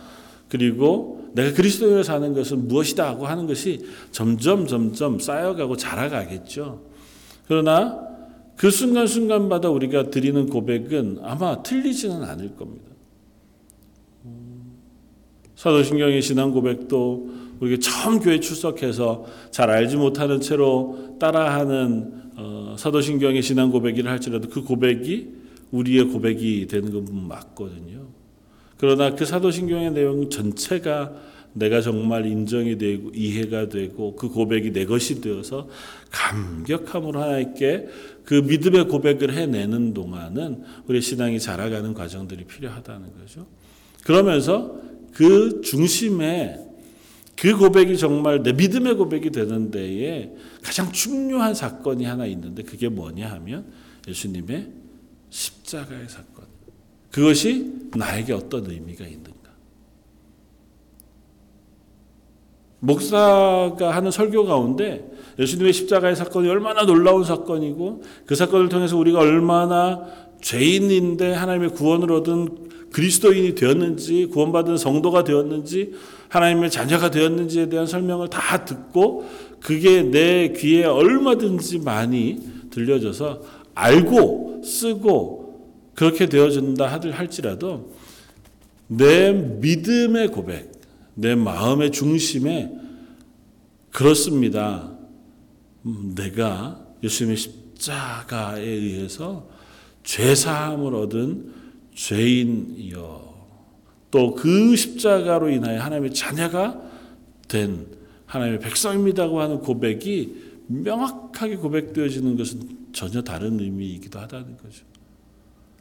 그리고 0.49 1.29
내가 1.35 1.53
그리스도인으로 1.53 2.03
사는 2.03 2.33
것은 2.33 2.67
무엇이다 2.67 3.07
하고 3.07 3.27
하는 3.27 3.47
것이 3.47 3.85
점점 4.11 4.67
점점 4.67 5.19
쌓여가고 5.19 5.77
자라가겠죠. 5.77 6.81
그러나 7.47 8.16
그 8.57 8.71
순간순간마다 8.71 9.69
우리가 9.69 10.11
드리는 10.11 10.47
고백은 10.49 11.19
아마 11.23 11.63
틀리지는 11.63 12.23
않을 12.25 12.57
겁니다. 12.57 12.87
사도신경의 15.57 16.23
신앙 16.23 16.53
고백도 16.53 17.31
우리가 17.61 17.81
처음 17.81 18.21
교회 18.21 18.41
출석해서 18.41 19.25
잘 19.51 19.71
알지 19.71 19.97
못하는 19.97 20.41
채로 20.41 21.17
따라하는 21.19 22.27
어, 22.37 22.77
사도신경의 22.79 23.41
신앙 23.43 23.71
고백이라 23.71 24.11
할지라도 24.11 24.49
그 24.51 24.63
고백이 24.63 25.35
우리의 25.71 26.05
고백이 26.05 26.67
되는 26.67 26.93
건 26.93 27.27
맞거든요. 27.29 28.07
그러나 28.77 29.15
그 29.15 29.25
사도신경의 29.25 29.93
내용 29.93 30.29
전체가 30.29 31.15
내가 31.57 31.81
정말 31.81 32.27
인정이 32.27 32.77
되고 32.77 33.11
이해가 33.15 33.69
되고 33.69 34.15
그 34.15 34.29
고백이 34.29 34.73
내 34.73 34.85
것이 34.85 35.21
되어서 35.21 35.69
감격함으로 36.11 37.21
하나님께 37.21 37.87
그 38.25 38.35
믿음의 38.35 38.89
고백을 38.89 39.33
해내는 39.33 39.95
동안은 39.95 40.63
우리 40.87 41.01
신앙이 41.01 41.41
자라가는 41.41 41.95
과정들이 41.95 42.45
필요하다는 42.45 43.19
거죠. 43.19 43.47
그러면서 44.05 44.79
그 45.13 45.63
중심에 45.63 46.61
그 47.37 47.57
고백이 47.57 47.97
정말 47.97 48.43
내 48.43 48.53
믿음의 48.53 48.95
고백이 48.95 49.31
되는 49.31 49.71
데에 49.71 50.33
가장 50.63 50.93
중요한 50.93 51.55
사건이 51.55 52.05
하나 52.05 52.27
있는데 52.27 52.63
그게 52.63 52.89
뭐냐 52.89 53.31
하면 53.33 53.67
예수님의 54.07 54.69
십자가의 55.31 56.09
사건. 56.09 56.45
그것이 57.11 57.73
나에게 57.97 58.35
어떤 58.35 58.71
의미가 58.71 59.07
있는가. 59.07 59.36
목사가 62.87 63.91
하는 63.91 64.11
설교 64.11 64.47
가운데 64.47 65.11
예수님의 65.39 65.73
십자가의 65.73 66.15
사건이 66.15 66.49
얼마나 66.49 66.87
놀라운 66.87 67.25
사건이고 67.25 68.03
그 68.25 68.35
사건을 68.35 68.69
통해서 68.69 68.97
우리가 68.97 69.19
얼마나 69.19 70.05
죄인인데 70.41 71.33
하나님의 71.33 71.71
구원을 71.71 72.13
얻은 72.13 72.67
그리스도인이 72.93 73.55
되었는지 73.57 74.27
구원받은 74.27 74.77
성도가 74.77 75.25
되었는지 75.25 75.95
하나님의 76.29 76.71
자녀가 76.71 77.11
되었는지에 77.11 77.69
대한 77.69 77.87
설명을 77.87 78.31
다 78.31 78.65
듣고 78.65 79.27
그게 79.61 80.03
내 80.03 80.53
귀에 80.57 80.85
얼마든지 80.85 81.81
많이 81.81 82.39
들려져서 82.71 83.41
알고 83.75 84.63
쓰고 84.65 85.47
그렇게 85.95 86.27
되어준다 86.27 86.87
할지라도 86.87 87.91
내 88.87 89.33
믿음의 89.33 90.29
고백, 90.29 90.76
내 91.17 91.35
마음의 91.35 91.93
중심에 91.93 92.71
그렇습니다. 93.91 94.93
음, 95.87 96.15
내가 96.15 96.87
예수님의 97.03 97.37
십자가에 97.39 98.63
의해서 98.63 99.49
죄사함을 100.05 100.95
얻은 100.95 101.53
죄인이요. 101.95 103.35
또 104.11 104.35
그 104.35 104.77
십자가로 104.77 105.51
인하여 105.51 105.81
하나님의 105.81 106.15
자녀가 106.15 106.81
된 107.49 107.87
하나님의 108.27 108.61
백성입니다고 108.61 109.41
하는 109.41 109.59
고백이 109.61 110.35
명확하게 110.69 111.57
고백되어지는 111.57 112.37
것은 112.37 112.77
전혀 112.93 113.23
다른 113.23 113.59
의미이기도 113.61 114.19
하다는 114.19 114.57
거죠. 114.59 114.85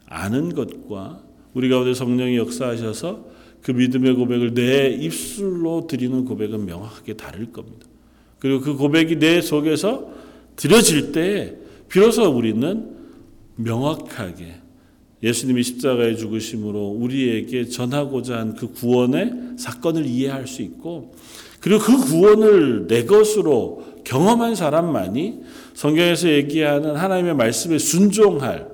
아는 0.08 0.54
것과 0.54 1.24
우리 1.54 1.70
가운데 1.70 1.94
성령이 1.94 2.38
역사하셔서 2.38 3.35
그 3.66 3.72
믿음의 3.72 4.14
고백을 4.14 4.54
내 4.54 4.90
입술로 4.90 5.88
드리는 5.88 6.24
고백은 6.24 6.68
명확하게 6.68 7.16
다를 7.16 7.52
겁니다. 7.52 7.88
그리고 8.38 8.62
그 8.62 8.76
고백이 8.76 9.18
내 9.18 9.42
속에서 9.42 10.08
드려질 10.56 11.12
때 11.12 11.56
비로소 11.90 12.30
우리는 12.30 12.96
명확하게 13.56 14.54
예수님이 15.24 15.64
십자가의 15.64 16.16
죽으심으로 16.16 16.90
우리에게 16.90 17.66
전하고자 17.66 18.38
한 18.38 18.56
그 18.56 18.72
구원의 18.72 19.58
사건을 19.58 20.06
이해할 20.06 20.46
수 20.46 20.62
있고 20.62 21.16
그리고 21.60 21.80
그 21.82 21.98
구원을 21.98 22.86
내 22.86 23.06
것으로 23.06 23.96
경험한 24.04 24.54
사람만이 24.54 25.42
성경에서 25.74 26.30
얘기하는 26.30 26.98
하나님의 26.98 27.34
말씀에 27.34 27.80
순종할 27.80 28.70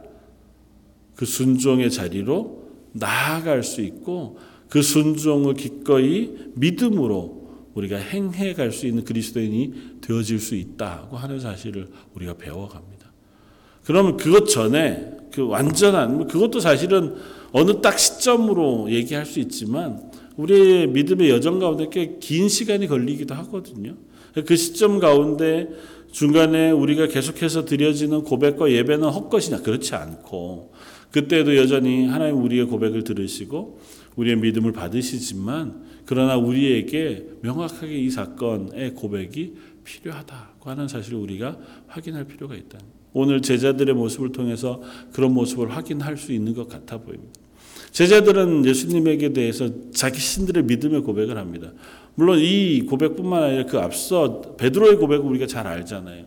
그 1.16 1.26
순종의 1.26 1.92
자리로 1.92 2.66
나아갈 2.92 3.64
수 3.64 3.80
있고 3.80 4.51
그 4.72 4.82
순종을 4.82 5.56
기꺼이 5.56 6.30
믿음으로 6.56 7.42
우리가 7.74 7.98
행해 7.98 8.54
갈 8.54 8.72
수 8.72 8.88
있는 8.88 9.04
그리스도인이 9.04 9.74
되어질 10.00 10.40
수 10.40 10.56
있다고 10.56 11.18
하는 11.18 11.42
사실을 11.42 11.90
우리가 12.16 12.36
배워갑니다. 12.36 13.12
그러면 13.84 14.16
그것 14.16 14.46
전에 14.48 15.12
그 15.34 15.46
완전한 15.46 16.26
그것도 16.26 16.62
사실은 16.62 17.16
어느 17.52 17.82
딱 17.82 18.00
시점으로 18.00 18.90
얘기할 18.90 19.26
수 19.26 19.42
있지만 19.42 20.10
우리의 20.38 20.88
믿음의 20.88 21.30
여정 21.30 21.60
가운데 21.60 21.90
꽤 21.92 22.18
긴 22.22 22.48
시간이 22.48 22.88
걸리기도 22.88 23.36
하거든요. 23.36 23.96
그 24.46 24.56
시점 24.56 25.00
가운데 25.00 25.68
중간에 26.14 26.72
우리가 26.72 27.08
계속해서 27.08 27.66
드려지는 27.66 28.24
고백과 28.24 28.72
예배는 28.72 29.10
헛것이냐 29.10 29.64
그렇지 29.64 29.96
않고 29.96 30.72
그때도 31.12 31.58
여전히 31.58 32.06
하나님 32.08 32.42
우리의 32.42 32.68
고백을 32.68 33.04
들으시고 33.04 33.82
우리의 34.16 34.38
믿음을 34.38 34.72
받으시지만 34.72 35.84
그러나 36.06 36.38
우리에게 36.38 37.28
명확하게 37.42 37.98
이 37.98 38.10
사건의 38.10 38.96
고백이 38.96 39.54
필요하다고 39.84 40.70
하는 40.70 40.88
사실을 40.88 41.18
우리가 41.20 41.58
확인할 41.88 42.26
필요가 42.26 42.56
있다. 42.56 42.80
오늘 43.14 43.42
제자들의 43.42 43.94
모습을 43.96 44.32
통해서 44.32 44.82
그런 45.12 45.34
모습을 45.34 45.76
확인할 45.76 46.18
수 46.18 46.32
있는 46.32 46.54
것 46.54 46.68
같아 46.68 46.98
보입니다. 46.98 47.34
제자들은 47.92 48.66
예수님에게 48.66 49.34
대해서 49.34 49.70
자기 49.92 50.20
신들의 50.20 50.64
믿음의 50.64 51.02
고백을 51.02 51.38
합니다. 51.38 51.72
물론 52.16 52.40
이 52.40 52.82
고백뿐만 52.84 53.44
아니라 53.44 53.66
그 53.66 53.80
앞서 53.80 54.56
베드로의 54.58 54.98
고백을 54.98 55.26
우리가 55.26 55.46
잘 55.46 55.68
알잖아요. 55.68 56.26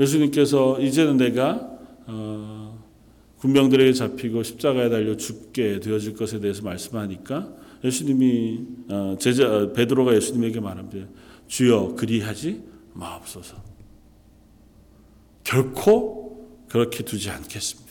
예수님께서 0.00 0.80
이제는 0.80 1.16
내가 1.16 1.70
어, 2.06 2.55
군병들에게 3.38 3.92
잡히고 3.92 4.42
십자가에 4.42 4.88
달려 4.88 5.16
죽게 5.16 5.80
되어질 5.80 6.14
것에 6.14 6.40
대해서 6.40 6.62
말씀하니까 6.62 7.52
예수님이 7.84 8.60
어, 8.88 9.16
제자 9.18 9.54
어, 9.54 9.72
베드로가 9.72 10.14
예수님에게 10.14 10.60
말합니다. 10.60 11.06
주여 11.46 11.94
그리하지 11.96 12.62
마옵소서. 12.94 13.56
결코 15.44 16.48
그렇게 16.68 17.04
두지 17.04 17.30
않겠습니다. 17.30 17.86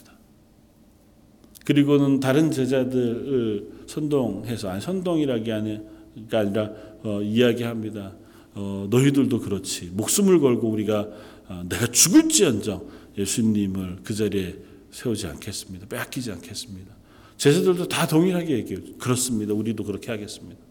그리고는 1.63 2.19
다른 2.19 2.51
제자들을 2.51 3.85
선동해서 3.87 4.69
아니 4.69 4.81
선동이라기 4.81 5.51
아니라 5.51 6.71
어, 7.03 7.21
이야기합니다. 7.21 8.15
어, 8.55 8.87
너희들도 8.89 9.39
그렇지 9.39 9.91
목숨을 9.93 10.39
걸고 10.39 10.69
우리가 10.69 11.07
어, 11.47 11.63
내가 11.69 11.87
죽을지언정 11.87 12.87
예수님을 13.17 13.99
그 14.03 14.13
자리에 14.13 14.55
세우지 14.95 15.27
않겠습니다. 15.27 15.87
빼앗기지 15.87 16.31
않겠습니다. 16.31 16.95
제자들도 17.35 17.89
다 17.89 18.07
동일하게 18.07 18.59
얘기해요. 18.59 18.95
그렇습니다. 18.97 19.53
우리도 19.53 19.83
그렇게 19.83 20.09
하겠습니다. 20.09 20.61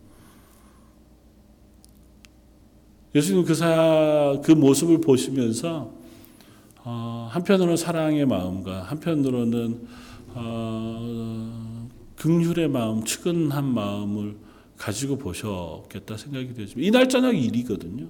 예수님 3.15 3.45
그, 3.45 3.55
사, 3.55 4.41
그 4.43 4.53
모습을 4.53 5.03
보시면서 5.03 5.93
어, 6.85 7.29
한편으로는 7.33 7.77
사랑의 7.77 8.25
마음과 8.25 8.85
한편으로는 8.85 9.89
어, 10.29 11.89
긍휼의 12.17 12.69
마음, 12.69 13.05
측은한 13.05 13.63
마음을 13.63 14.39
가지고 14.79 15.19
보셨겠다 15.19 16.17
생각이 16.17 16.55
되지만 16.55 16.83
이날 16.83 17.11
저녁 17.11 17.37
일이거든요. 17.37 18.09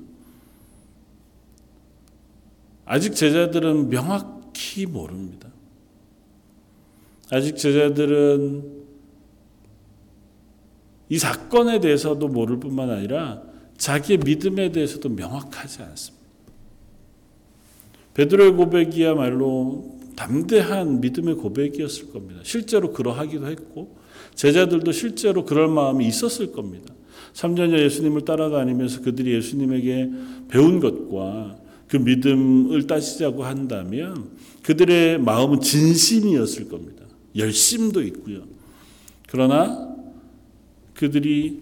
아직 2.85 3.17
제자들은 3.17 3.91
명확히 3.91 4.87
모릅니다. 4.87 5.49
아직 7.35 7.57
제자들은 7.57 8.63
이 11.09 11.19
사건에 11.19 11.81
대해서도 11.81 12.29
모를 12.29 12.61
뿐만 12.61 12.91
아니라 12.91 13.43
자기의 13.77 14.19
믿음에 14.19 14.71
대해서도 14.71 15.09
명확하지 15.09 15.83
않습니다. 15.83 16.25
베드로의 18.15 18.53
고백이야말로 18.53 19.99
담대한 20.15 21.01
믿음의 21.01 21.35
고백이었을 21.35 22.13
겁니다. 22.13 22.41
실제로 22.45 22.93
그러하기도 22.93 23.49
했고 23.49 23.97
제자들도 24.37 24.93
실제로 24.93 25.45
그럴 25.45 25.67
마음이 25.67 26.07
있었을 26.07 26.53
겁니다. 26.53 26.95
3년여 27.33 27.81
예수님을 27.81 28.25
따라다니면서 28.25 29.03
그들이 29.03 29.35
예수님에게 29.35 30.11
배운 30.49 30.79
것과 30.79 31.57
그 31.89 31.97
믿음을 31.97 32.87
따지자고 32.87 33.43
한다면 33.43 34.31
그들의 34.63 35.19
마음은 35.19 35.61
진심이었을 35.61 36.69
겁니다. 36.69 37.04
열심도 37.37 38.03
있고요. 38.03 38.45
그러나 39.29 39.95
그들이 40.95 41.61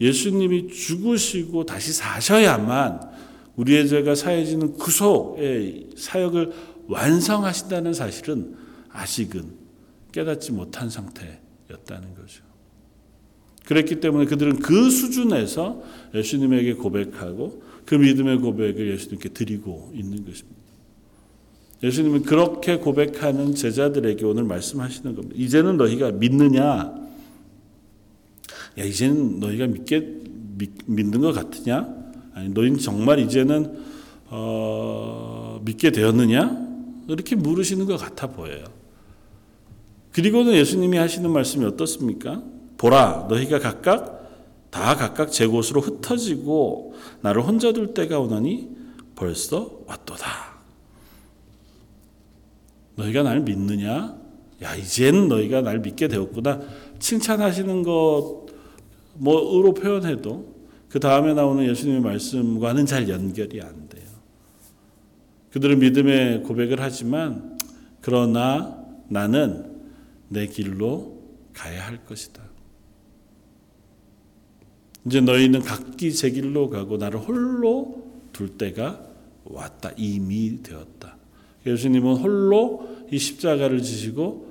예수님이 0.00 0.68
죽으시고 0.68 1.64
다시 1.64 1.92
사셔야만 1.92 3.00
우리의 3.56 3.88
죄가 3.88 4.14
사해지는 4.14 4.74
구속의 4.74 5.90
사역을 5.96 6.52
완성하신다는 6.88 7.94
사실은 7.94 8.56
아직은 8.90 9.52
깨닫지 10.12 10.52
못한 10.52 10.90
상태였다는 10.90 12.14
거죠. 12.14 12.42
그랬기 13.64 14.00
때문에 14.00 14.26
그들은 14.26 14.58
그 14.58 14.90
수준에서 14.90 15.82
예수님에게 16.14 16.74
고백하고 16.74 17.62
그 17.84 17.94
믿음의 17.94 18.38
고백을 18.38 18.92
예수님께 18.92 19.30
드리고 19.30 19.92
있는 19.94 20.24
것입니다. 20.24 20.61
예수님은 21.82 22.22
그렇게 22.22 22.78
고백하는 22.78 23.54
제자들에게 23.54 24.24
오늘 24.24 24.44
말씀하시는 24.44 25.14
겁니다. 25.16 25.34
이제는 25.36 25.76
너희가 25.76 26.12
믿느냐? 26.12 26.62
야, 28.78 28.84
이제는 28.84 29.40
너희가 29.40 29.66
믿게 29.66 30.20
믿, 30.56 30.70
믿는 30.86 31.20
것 31.20 31.32
같으냐? 31.32 31.88
아니, 32.34 32.48
너희는 32.50 32.78
정말 32.78 33.18
이제는 33.18 33.80
어, 34.28 35.60
믿게 35.64 35.90
되었느냐? 35.90 36.72
이렇게 37.08 37.34
물으시는 37.34 37.86
것 37.86 37.96
같아 37.96 38.28
보여요. 38.28 38.64
그리고는 40.12 40.52
예수님이 40.52 40.98
하시는 40.98 41.28
말씀이 41.30 41.64
어떻습니까? 41.64 42.42
보라, 42.78 43.26
너희가 43.28 43.58
각각 43.58 44.22
다 44.70 44.96
각각 44.96 45.30
제 45.32 45.46
곳으로 45.46 45.80
흩어지고 45.80 46.94
나를 47.20 47.42
혼자 47.42 47.72
둘 47.72 47.92
때가 47.92 48.20
오나니 48.20 48.70
벌써 49.14 49.80
왔도다. 49.86 50.51
너희가 53.02 53.22
날 53.22 53.40
믿느냐? 53.40 54.16
야, 54.62 54.76
이젠 54.76 55.28
너희가 55.28 55.62
날 55.62 55.80
믿게 55.80 56.08
되었구나. 56.08 56.60
칭찬하시는 56.98 57.82
것 57.82 58.46
뭐으로 59.14 59.74
표현해도 59.74 60.52
그 60.88 61.00
다음에 61.00 61.34
나오는 61.34 61.66
예수님의 61.68 62.00
말씀과는 62.00 62.86
잘 62.86 63.08
연결이 63.08 63.60
안 63.60 63.88
돼요. 63.88 64.04
그들은 65.50 65.80
믿음의 65.80 66.44
고백을 66.44 66.80
하지만 66.80 67.58
그러나 68.00 68.78
나는 69.08 69.70
내 70.28 70.46
길로 70.46 71.20
가야 71.54 71.86
할 71.86 72.04
것이다. 72.04 72.42
이제 75.06 75.20
너희는 75.20 75.60
각기 75.62 76.12
제 76.14 76.30
길로 76.30 76.70
가고 76.70 76.96
나를 76.96 77.18
홀로 77.18 78.12
둘 78.32 78.56
때가 78.56 79.04
왔다. 79.44 79.90
이미 79.96 80.62
되었다. 80.62 81.16
예수님은 81.66 82.16
홀로 82.16 82.91
이 83.12 83.18
십자가를 83.18 83.82
지시고 83.82 84.50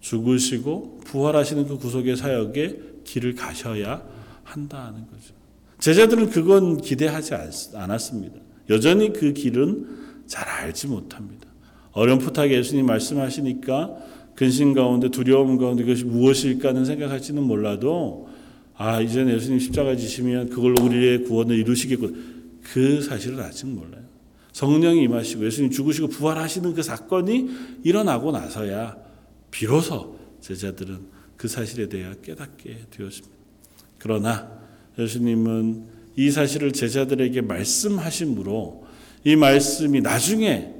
죽으시고 0.00 1.00
부활하시는 1.04 1.68
그 1.68 1.76
구속의 1.78 2.16
사역에 2.16 2.80
길을 3.04 3.34
가셔야 3.34 4.02
한다는 4.42 5.06
거죠. 5.06 5.34
제자들은 5.78 6.30
그건 6.30 6.80
기대하지 6.80 7.34
않았습니다. 7.74 8.36
여전히 8.70 9.12
그 9.12 9.32
길은 9.34 10.24
잘 10.26 10.48
알지 10.48 10.86
못합니다. 10.88 11.46
어렴풋하게 11.92 12.56
예수님 12.56 12.86
말씀하시니까 12.86 13.96
근심 14.34 14.72
가운데 14.72 15.10
두려움 15.10 15.58
가운데 15.58 15.84
그것이 15.84 16.04
무엇일까는 16.04 16.86
생각할지는 16.86 17.42
몰라도 17.42 18.28
아 18.74 19.02
이제는 19.02 19.34
예수님 19.34 19.58
십자가 19.58 19.94
지시면 19.94 20.48
그걸로 20.48 20.82
우리의 20.82 21.24
구원을 21.24 21.58
이루시겠군 21.58 22.60
그 22.62 23.02
사실을 23.02 23.40
아직 23.40 23.66
몰라요. 23.66 24.11
성령이 24.52 25.02
임하시고 25.04 25.44
예수님 25.46 25.70
죽으시고 25.70 26.08
부활하시는 26.08 26.74
그 26.74 26.82
사건이 26.82 27.50
일어나고 27.84 28.32
나서야 28.32 28.96
비로소 29.50 30.18
제자들은 30.40 31.00
그 31.36 31.48
사실에 31.48 31.88
대해 31.88 32.12
깨닫게 32.22 32.86
되었습니다. 32.90 33.34
그러나 33.98 34.50
예수님은 34.98 35.84
이 36.16 36.30
사실을 36.30 36.72
제자들에게 36.72 37.40
말씀하심으로 37.40 38.86
이 39.24 39.36
말씀이 39.36 40.00
나중에 40.00 40.74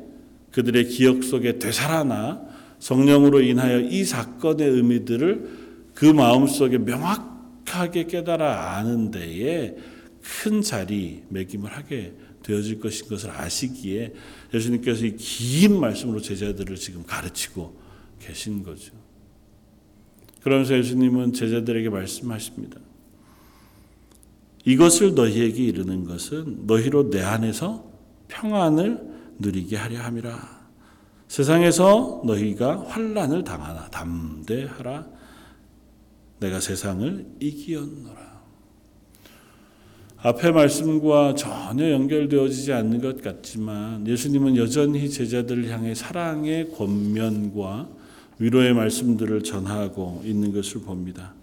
그들의 0.50 0.88
기억 0.88 1.24
속에 1.24 1.58
되살아나 1.58 2.42
성령으로 2.78 3.40
인하여 3.40 3.80
이 3.80 4.04
사건의 4.04 4.68
의미들을 4.68 5.62
그 5.94 6.04
마음 6.04 6.46
속에 6.46 6.78
명확하게 6.78 8.04
깨달아 8.06 8.76
아는 8.76 9.10
데에 9.10 9.76
큰 10.20 10.62
자리 10.62 11.22
매김을 11.28 11.70
하게 11.70 12.12
되어질 12.42 12.80
것인 12.80 13.08
것을 13.08 13.30
아시기에 13.30 14.14
예수님께서 14.52 15.06
이 15.06 15.16
긴 15.16 15.78
말씀으로 15.80 16.20
제자들을 16.20 16.76
지금 16.76 17.04
가르치고 17.04 17.80
계신 18.20 18.62
거죠. 18.62 18.92
그러면서 20.42 20.76
예수님은 20.76 21.32
제자들에게 21.32 21.88
말씀하십니다. 21.88 22.80
이것을 24.64 25.14
너희에게 25.14 25.62
이르는 25.64 26.04
것은 26.04 26.66
너희로 26.66 27.10
내 27.10 27.20
안에서 27.22 27.90
평안을 28.28 29.00
누리게 29.38 29.76
하려 29.76 30.00
함이라. 30.00 30.62
세상에서 31.28 32.22
너희가 32.24 32.84
환란을 32.88 33.44
당하나 33.44 33.88
담대하라. 33.90 35.06
내가 36.40 36.60
세상을 36.60 37.26
이기었노라. 37.40 38.31
앞의 40.24 40.52
말씀과 40.52 41.34
전혀 41.34 41.90
연결되어지지 41.90 42.72
않는 42.72 43.00
것 43.00 43.22
같지만 43.22 44.06
예수님은 44.06 44.56
여전히 44.56 45.10
제자들을 45.10 45.68
향해 45.68 45.96
사랑의 45.96 46.70
권면과 46.70 47.88
위로의 48.38 48.72
말씀들을 48.72 49.42
전하고 49.42 50.22
있는 50.24 50.52
것을 50.52 50.82
봅니다. 50.82 51.34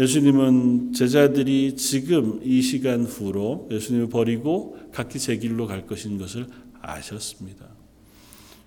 예수님은 0.00 0.92
제자들이 0.92 1.76
지금 1.76 2.40
이 2.42 2.62
시간 2.62 3.04
후로 3.04 3.68
예수님을 3.70 4.08
버리고 4.08 4.76
각기 4.92 5.20
제 5.20 5.36
길로 5.36 5.68
갈 5.68 5.86
것인 5.86 6.18
것을 6.18 6.48
아셨습니다. 6.82 7.64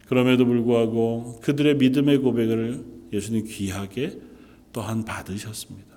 그럼에도 0.07 0.45
불구하고 0.45 1.41
그들의 1.43 1.75
믿음의 1.75 2.19
고백을 2.19 2.85
예수님 3.11 3.45
귀하게 3.45 4.19
또한 4.71 5.03
받으셨습니다. 5.03 5.88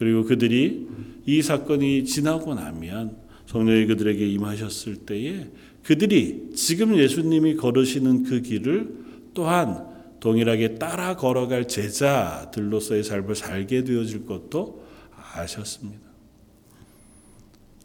그리고 0.00 0.24
그들이 0.24 0.88
이 1.26 1.42
사건이 1.42 2.06
지나고 2.06 2.54
나면 2.54 3.18
성령이 3.44 3.84
그들에게 3.84 4.26
임하셨을 4.26 4.96
때에 4.96 5.48
그들이 5.82 6.52
지금 6.54 6.96
예수님이 6.96 7.56
걸으시는 7.56 8.22
그 8.22 8.40
길을 8.40 8.94
또한 9.34 9.86
동일하게 10.20 10.76
따라 10.76 11.16
걸어갈 11.16 11.68
제자들로서의 11.68 13.04
삶을 13.04 13.34
살게 13.34 13.84
되어질 13.84 14.24
것도 14.24 14.82
아셨습니다. 15.34 16.00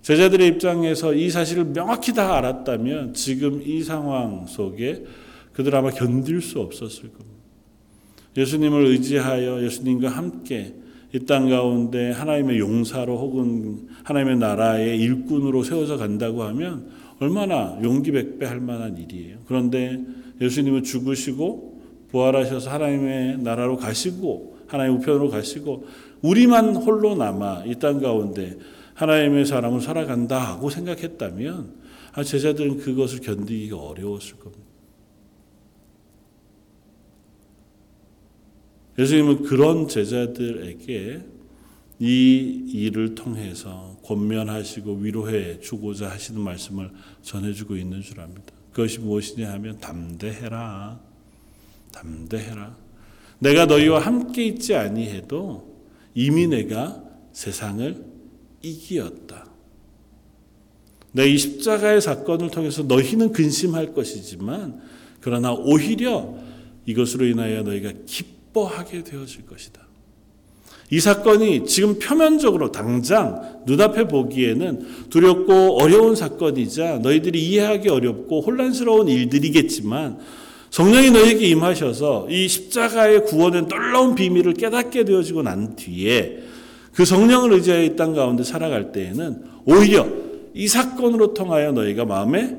제자들의 0.02 0.48
입장에서 0.48 1.14
이 1.14 1.30
사실을 1.30 1.66
명확히 1.66 2.14
다 2.14 2.38
알았다면 2.38 3.14
지금 3.14 3.62
이 3.62 3.84
상황 3.84 4.48
속에 4.48 5.04
그들 5.52 5.76
아마 5.76 5.90
견딜 5.90 6.42
수 6.42 6.62
없었을 6.62 7.12
겁니다. 7.12 7.36
예수님을 8.38 8.86
의지하여 8.86 9.62
예수님과 9.64 10.08
함께 10.08 10.76
이 11.16 11.26
땅 11.26 11.48
가운데 11.50 12.12
하나님의 12.12 12.60
용사로 12.60 13.18
혹은 13.18 13.88
하나님의 14.04 14.38
나라의 14.38 15.00
일꾼으로 15.00 15.64
세워져 15.64 15.96
간다고 15.96 16.44
하면 16.44 16.88
얼마나 17.20 17.80
용기 17.82 18.12
백배 18.12 18.46
할 18.46 18.60
만한 18.60 18.98
일이에요. 18.98 19.38
그런데 19.48 20.04
예수님은 20.42 20.84
죽으시고 20.84 21.82
부활하셔서 22.12 22.70
하나님의 22.70 23.38
나라로 23.38 23.78
가시고 23.78 24.58
하나님 24.68 24.98
우편으로 24.98 25.30
가시고 25.30 25.86
우리만 26.22 26.76
홀로 26.76 27.16
남아 27.16 27.64
이 27.66 27.76
땅 27.76 28.02
가운데 28.02 28.58
하나님의 28.96 29.46
사람을 29.46 29.80
살아간다 29.80 30.38
하고 30.38 30.70
생각했다면 30.70 31.86
아, 32.14 32.24
제자들은 32.24 32.80
그것을 32.80 33.22
견디기가 33.22 33.78
어려웠을 33.78 34.36
겁니다. 34.38 34.65
예수님은 38.98 39.44
그런 39.44 39.88
제자들에게 39.88 41.22
이 42.00 42.64
일을 42.74 43.16
통해서 43.16 43.98
권면하시고 44.04 44.96
위로해 44.96 45.60
주고자 45.60 46.10
하시는 46.10 46.40
말씀을 46.42 46.92
전해주고 47.22 47.76
있는 47.78 48.02
줄 48.02 48.20
압니다. 48.20 48.54
그것이 48.72 49.00
무엇이냐 49.00 49.52
하면 49.54 49.80
담대해라. 49.80 51.00
담대해라. 51.94 52.76
내가 53.40 53.66
너희와 53.66 54.00
함께 54.00 54.46
있지 54.46 54.76
아니해도 54.76 55.76
이미 56.14 56.48
내가 56.48 57.04
세상을 57.34 58.06
이기었다. 58.62 59.46
내 61.14 61.30
이 61.30 61.38
십자가의 61.38 62.02
사건을 62.02 62.52
통해서 62.52 62.84
너희는 62.84 63.32
근심할 63.32 63.94
것이지만 63.94 64.82
그러나 65.22 65.54
오히려 65.54 66.36
이것으로 66.86 67.26
인하여 67.26 67.64
너희가 67.64 67.94
기뻐하게 68.56 69.04
되어질 69.04 69.46
것이다. 69.46 69.82
이 70.92 71.00
사건이 71.00 71.66
지금 71.66 72.00
표면적으로 72.00 72.72
당장 72.72 73.62
눈앞에 73.66 74.08
보기에는 74.08 75.10
두렵고 75.10 75.82
어려운 75.82 76.16
사건이자 76.16 77.00
너희들이 77.00 77.44
이해하기 77.44 77.90
어렵고 77.90 78.42
혼란스러운 78.42 79.10
일들이겠지만 79.10 80.20
성령이 80.70 81.12
너에게 81.12 81.48
임하셔서 81.48 82.28
이 82.30 82.48
십자가의 82.48 83.26
구원의 83.26 83.64
놀라운 83.68 84.16
비밀을 84.16 84.54
깨닫게 84.54 85.06
되어지고 85.06 85.44
난 85.44 85.76
뒤에 85.76 86.40
그 86.94 87.04
성령을 87.04 87.54
의지하여 87.54 87.84
이 87.84 87.96
땅 87.96 88.14
가운데 88.14 88.44
살아갈 88.44 88.92
때에는 88.92 89.44
오히려 89.66 90.08
이 90.54 90.68
사건으로 90.68 91.34
통하여 91.34 91.72
너희가 91.72 92.06
마음에 92.06 92.56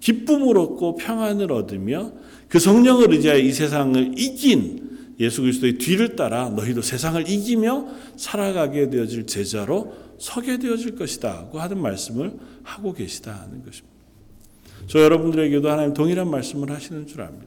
기쁨을 0.00 0.58
얻고 0.58 0.96
평안을 0.96 1.52
얻으며 1.52 2.12
그 2.48 2.58
성령을 2.58 3.12
의지하여 3.12 3.38
이 3.38 3.52
세상을 3.52 4.14
이긴 4.18 4.81
예수 5.22 5.40
그리스도의 5.42 5.78
뒤를 5.78 6.16
따라 6.16 6.48
너희도 6.50 6.82
세상을 6.82 7.28
이기며 7.28 7.86
살아가게 8.16 8.90
되어질 8.90 9.26
제자로 9.26 9.94
서게 10.18 10.58
되어질 10.58 10.96
것이다고 10.96 11.60
하는 11.60 11.80
말씀을 11.80 12.32
하고 12.62 12.92
계시다는 12.92 13.64
것입니다. 13.64 13.92
저 14.88 15.00
여러분들에게도 15.00 15.70
하나님 15.70 15.94
동일한 15.94 16.28
말씀을 16.28 16.70
하시는 16.70 17.06
줄 17.06 17.22
압니다. 17.22 17.46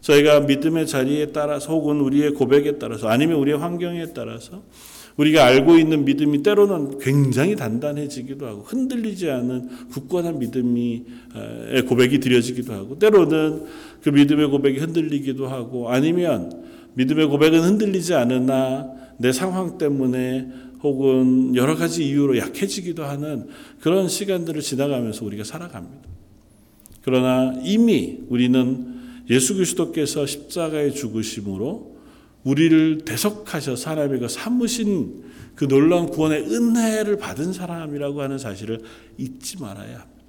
저희가 0.00 0.40
믿음의 0.40 0.88
자리에 0.88 1.26
따라서 1.26 1.72
혹은 1.72 2.00
우리의 2.00 2.34
고백에 2.34 2.78
따라서 2.78 3.08
아니면 3.08 3.38
우리의 3.38 3.56
환경에 3.56 4.06
따라서 4.12 4.62
우리가 5.16 5.44
알고 5.44 5.76
있는 5.76 6.04
믿음이 6.04 6.42
때로는 6.42 6.98
굉장히 6.98 7.54
단단해지기도 7.54 8.46
하고 8.46 8.62
흔들리지 8.62 9.30
않은 9.30 9.88
굳건한 9.90 10.38
믿음이 10.38 11.04
고백이 11.86 12.18
드려지기도 12.18 12.72
하고 12.72 12.98
때로는 12.98 13.64
그 14.02 14.08
믿음의 14.08 14.48
고백이 14.48 14.78
흔들리기도 14.78 15.46
하고 15.48 15.90
아니면 15.90 16.71
믿음의 16.94 17.26
고백은 17.26 17.60
흔들리지 17.60 18.14
않으나 18.14 18.90
내 19.18 19.32
상황 19.32 19.78
때문에 19.78 20.48
혹은 20.82 21.54
여러 21.54 21.76
가지 21.76 22.06
이유로 22.08 22.38
약해지기도 22.38 23.04
하는 23.04 23.48
그런 23.80 24.08
시간들을 24.08 24.60
지나가면서 24.62 25.24
우리가 25.24 25.44
살아갑니다. 25.44 26.08
그러나 27.02 27.54
이미 27.62 28.18
우리는 28.28 29.00
예수 29.30 29.54
그리스도께서 29.54 30.26
십자가의 30.26 30.94
죽으심으로 30.94 31.92
우리를 32.44 33.02
대속하셔서 33.04 33.90
하나님의 33.90 34.20
그 34.20 34.28
삼으신 34.28 35.22
그 35.54 35.68
놀라운 35.68 36.08
구원의 36.08 36.42
은혜를 36.52 37.18
받은 37.18 37.52
사람이라고 37.52 38.20
하는 38.20 38.38
사실을 38.38 38.80
잊지 39.18 39.60
말아야 39.60 40.00
합니다. 40.00 40.22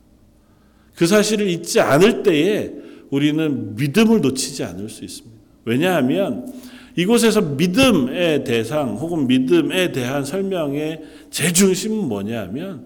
그 0.95 1.08
사실을 1.08 1.49
잊지 1.49 1.80
않을 1.80 2.23
때에 2.23 2.71
우리는 3.10 3.76
믿음을 3.76 4.21
놓치지 4.21 4.63
않을 4.63 4.89
수 4.89 5.04
있습니다. 5.04 5.42
왜냐하면 5.65 6.52
이곳에서 6.95 7.41
믿음의 7.41 8.43
대상 8.43 8.95
혹은 8.95 9.28
믿음에 9.28 9.91
대한 9.91 10.23
설명의 10.23 11.02
제중심은 11.32 12.08
뭐냐면 12.08 12.86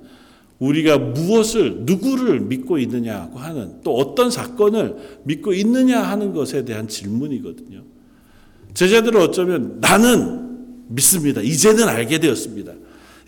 우리가 0.60 0.98
무엇을 0.98 1.82
누구를 1.82 2.40
믿고 2.40 2.80
있느냐고 2.80 3.38
하는 3.38 3.82
또 3.84 3.96
어떤 3.96 4.32
사건을 4.32 4.96
믿고 5.24 5.54
있느냐 5.54 6.02
하는 6.02 6.34
것에 6.34 6.66
대한 6.66 6.88
질문이거든요. 6.88 7.84
제자들은 8.74 9.22
어쩌면 9.22 9.80
나는 9.82 10.88
믿습니다. 10.88 11.42
이제는 11.42 11.88
알게 11.88 12.20
되었습니다. 12.20 12.74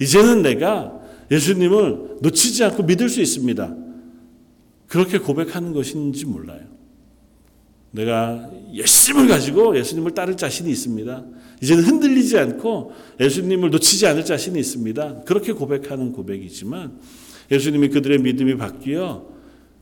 이제는 0.01 0.41
내가 0.41 0.97
예수님을 1.29 2.17
놓치지 2.21 2.63
않고 2.63 2.83
믿을 2.83 3.09
수 3.09 3.21
있습니다. 3.21 3.75
그렇게 4.87 5.19
고백하는 5.19 5.73
것인지 5.73 6.25
몰라요. 6.25 6.61
내가 7.91 8.49
열심을 8.75 9.27
가지고 9.27 9.77
예수님을 9.77 10.13
따를 10.13 10.37
자신이 10.37 10.69
있습니다. 10.69 11.25
이제는 11.61 11.83
흔들리지 11.83 12.37
않고 12.37 12.93
예수님을 13.19 13.69
놓치지 13.71 14.05
않을 14.07 14.25
자신이 14.25 14.59
있습니다. 14.59 15.23
그렇게 15.25 15.53
고백하는 15.53 16.11
고백이지만 16.11 16.99
예수님이 17.51 17.89
그들의 17.89 18.19
믿음이 18.19 18.57
바뀌어 18.57 19.27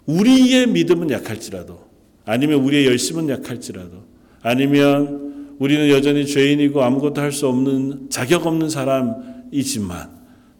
우리의 0.06 0.67
믿음은 0.67 1.10
약할지라도 1.12 1.86
아니면 2.26 2.62
우리의 2.62 2.86
열심은 2.86 3.30
약할지라도 3.30 4.06
아니면 4.41 5.56
우리는 5.60 5.89
여전히 5.89 6.26
죄인이고 6.26 6.82
아무것도 6.82 7.20
할 7.20 7.32
수 7.32 7.48
없는 7.48 8.10
자격 8.10 8.46
없는 8.48 8.70
사람이지만 8.70 10.10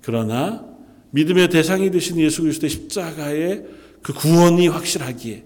그러나 0.02 0.66
믿음의 1.12 1.50
대상이 1.50 1.90
되신 1.92 2.20
예수 2.20 2.42
그리스도의 2.42 2.70
십자가의 2.70 3.66
그 4.02 4.14
구원이 4.14 4.68
확실하기에 4.68 5.44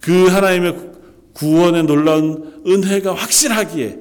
그 0.00 0.26
하나님의 0.26 0.93
구원의 1.34 1.84
놀라운 1.84 2.62
은혜가 2.66 3.14
확실하기에 3.14 3.98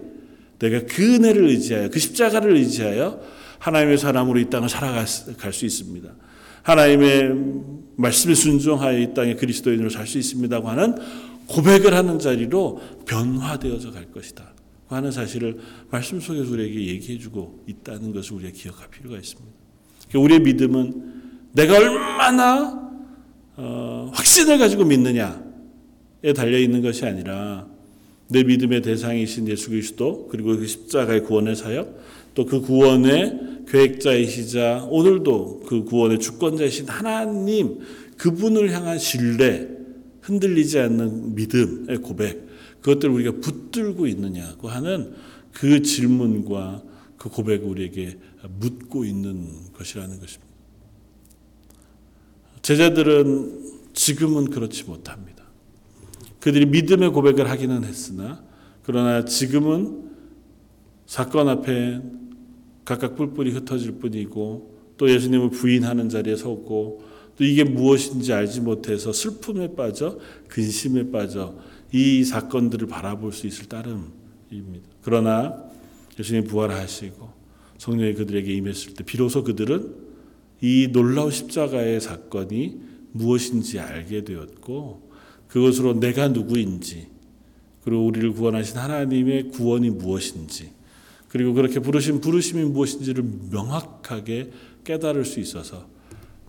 내가 0.60 0.86
그 0.86 1.16
은혜를 1.16 1.50
의지하여 1.50 1.90
그 1.90 2.00
십자가를 2.00 2.56
의지하여 2.56 3.20
하나님의 3.60 3.98
사람으로 3.98 4.40
이 4.40 4.50
땅을 4.50 4.70
살아갈 4.70 5.08
수 5.08 5.66
있습니다. 5.66 6.10
하나님의 6.64 7.34
말씀에 7.96 8.34
순종하여 8.34 9.00
이 9.00 9.14
땅에 9.14 9.36
그리스도인으로 9.36 9.90
살 9.90 10.08
수 10.08 10.18
있습니다고 10.18 10.70
하는 10.70 10.96
고백을 11.48 11.94
하는 11.94 12.20
자리로 12.20 12.82
변화되어져 13.06 13.92
갈 13.92 14.12
것이다. 14.12 14.54
하는 14.88 15.12
사실을 15.12 15.60
말씀 15.90 16.20
속에서 16.20 16.52
우리에게 16.52 16.88
얘기해 16.88 17.18
주고 17.20 17.64
있다는 17.68 18.14
것을 18.14 18.34
우리가 18.34 18.52
기억할 18.52 18.90
필요가 18.90 19.18
있습니다. 19.18 19.52
그러니까 20.10 20.26
우리의 20.26 20.40
믿음은 20.42 21.14
내가 21.54 21.78
얼마나 21.78 22.82
어, 23.56 24.12
확신을 24.14 24.58
가지고 24.58 24.86
믿느냐에 24.86 25.53
달려 26.32 26.58
있는 26.58 26.82
것이 26.82 27.06
아니라 27.06 27.68
내 28.30 28.44
믿음의 28.44 28.82
대상이신 28.82 29.48
예수 29.50 29.70
그리스도 29.70 30.28
그리고 30.30 30.56
그 30.56 30.66
십자가의 30.66 31.24
구원의 31.24 31.56
사역 31.56 32.02
또 32.36 32.46
그 32.46 32.62
구원의 32.62 33.66
계획자이시자 33.68 34.88
오늘도 34.90 35.64
그 35.66 35.84
구원의 35.84 36.20
주권자이신 36.20 36.88
하나님 36.88 37.80
그분을 38.18 38.72
향한 38.72 38.98
신뢰 38.98 39.70
흔들리지 40.22 40.80
않는 40.80 41.36
믿음의 41.36 41.98
고백 41.98 42.48
그것들을 42.82 43.14
우리가 43.14 43.32
붙들고 43.40 44.08
있느냐고 44.08 44.68
하는 44.68 45.14
그 45.52 45.82
질문과 45.82 46.84
그 47.18 47.30
고백을 47.30 47.68
우리에게 47.68 48.18
묻고 48.60 49.06
있는 49.06 49.48
것이라는 49.74 50.20
것입니다. 50.20 50.54
제자들은 52.62 53.74
지금은 53.94 54.50
그렇지 54.50 54.84
못합니다. 54.86 55.33
그들이 56.44 56.66
믿음의 56.66 57.12
고백을 57.12 57.50
하기는 57.50 57.86
했으나 57.86 58.44
그러나 58.84 59.24
지금은 59.24 60.10
사건 61.06 61.48
앞에 61.48 62.02
각각 62.84 63.16
뿔뿔이 63.16 63.52
흩어질 63.52 63.94
뿐이고 63.94 64.78
또 64.98 65.10
예수님을 65.10 65.52
부인하는 65.52 66.10
자리에 66.10 66.36
섰고 66.36 67.02
또 67.38 67.44
이게 67.46 67.64
무엇인지 67.64 68.34
알지 68.34 68.60
못해서 68.60 69.14
슬픔에 69.14 69.74
빠져 69.74 70.20
근심에 70.50 71.12
빠져 71.12 71.56
이 71.94 72.26
사건들을 72.26 72.90
바라볼 72.90 73.32
수 73.32 73.48
있을 73.48 73.68
따름입니다. 73.70 74.86
그러나 75.02 75.64
예수님 76.20 76.44
부활하시고 76.44 77.32
성령이 77.78 78.16
그들에게 78.16 78.54
임했을 78.54 78.96
때 78.96 79.06
비로소 79.06 79.46
그들은 79.46 79.96
이 80.60 80.90
놀라운 80.92 81.32
십자가의 81.32 82.02
사건이 82.02 82.82
무엇인지 83.14 83.80
알게 83.80 84.26
되었고 84.26 85.13
그것으로 85.54 86.00
내가 86.00 86.30
누구인지 86.30 87.08
그리고 87.84 88.08
우리를 88.08 88.34
구원하신 88.34 88.76
하나님의 88.76 89.50
구원이 89.50 89.92
무엇인지 89.92 90.72
그리고 91.28 91.54
그렇게 91.54 91.80
부르신 91.80 92.22
부르심이 92.22 92.64
무엇인지를 92.64 93.24
명확하게 93.52 94.50
깨달을 94.84 95.26
수 95.26 95.40
있어서 95.40 95.88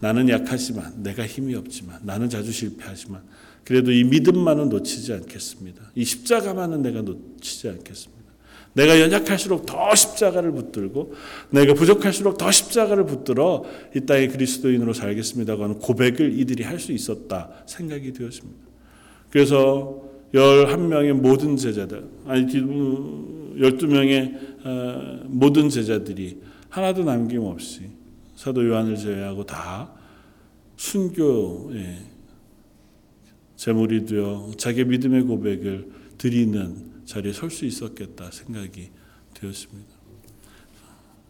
나는 0.01 0.31
약하지만 0.31 1.03
내가 1.03 1.27
힘이 1.27 1.55
없지만 1.55 2.01
나는 2.03 2.31
자주 2.31 2.51
실패하지만 2.51 3.23
그래도 3.65 3.93
이 3.93 4.05
믿음만은 4.05 4.71
놓치지 4.71 5.13
않겠습니다. 5.13 5.93
이 5.95 6.05
십자가만은 6.05 6.81
내가 6.81 7.03
놓치지 7.03 7.69
않겠습니다. 7.69 8.25
내가 8.73 9.01
연약할수록 9.01 9.67
더 9.67 9.95
십자가를 9.95 10.51
붙들고 10.53 11.15
내가 11.51 11.75
부족할수록 11.75 12.39
더 12.39 12.51
십자가를 12.51 13.05
붙들어 13.05 13.65
이 13.95 14.01
땅에 14.01 14.29
그리스도인으로 14.29 14.95
살겠습니다고 14.95 15.63
하는 15.63 15.79
고백을 15.79 16.39
이들이 16.41 16.65
할 16.65 16.81
수 16.81 16.93
있었다 16.93 17.51
생각이 17.67 18.13
되었습니다. 18.15 18.74
그래서 19.35 20.01
11명의 20.33 21.13
모든 21.13 21.57
제자들 21.57 22.09
아니 22.25 22.47
12명의 22.47 24.65
어, 24.65 25.25
모든 25.27 25.69
제자들이 25.69 26.41
하나도 26.69 27.03
남김없이 27.03 27.91
사도 28.37 28.65
요한을 28.65 28.97
제외하고 28.97 29.45
다 29.45 29.93
순교에 30.77 31.99
제물이 33.57 34.07
되어 34.07 34.53
자기 34.57 34.85
믿음의 34.85 35.23
고백을 35.23 35.89
드리는 36.17 36.77
자리에 37.05 37.33
설 37.33 37.51
수 37.51 37.65
있었겠다 37.65 38.31
생각이 38.31 38.91
되었습니다. 39.35 39.91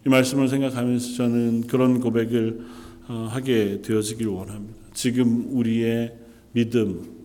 이 0.07 0.09
말씀을 0.11 0.49
생각하면서 0.49 1.15
저는 1.15 1.67
그런 1.69 2.01
고백을 2.01 2.67
어, 3.09 3.29
하게 3.31 3.81
되어지길 3.81 4.29
원합니다. 4.29 4.79
지금 4.93 5.57
우리의 5.57 6.15
믿음 6.53 7.24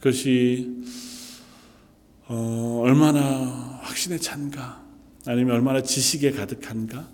그것이 0.00 0.82
어, 2.26 2.80
얼마나 2.82 3.20
확신에 3.82 4.16
찬가? 4.16 4.82
아니면 5.26 5.56
얼마나 5.56 5.82
지식에 5.82 6.30
가득한가? 6.30 7.06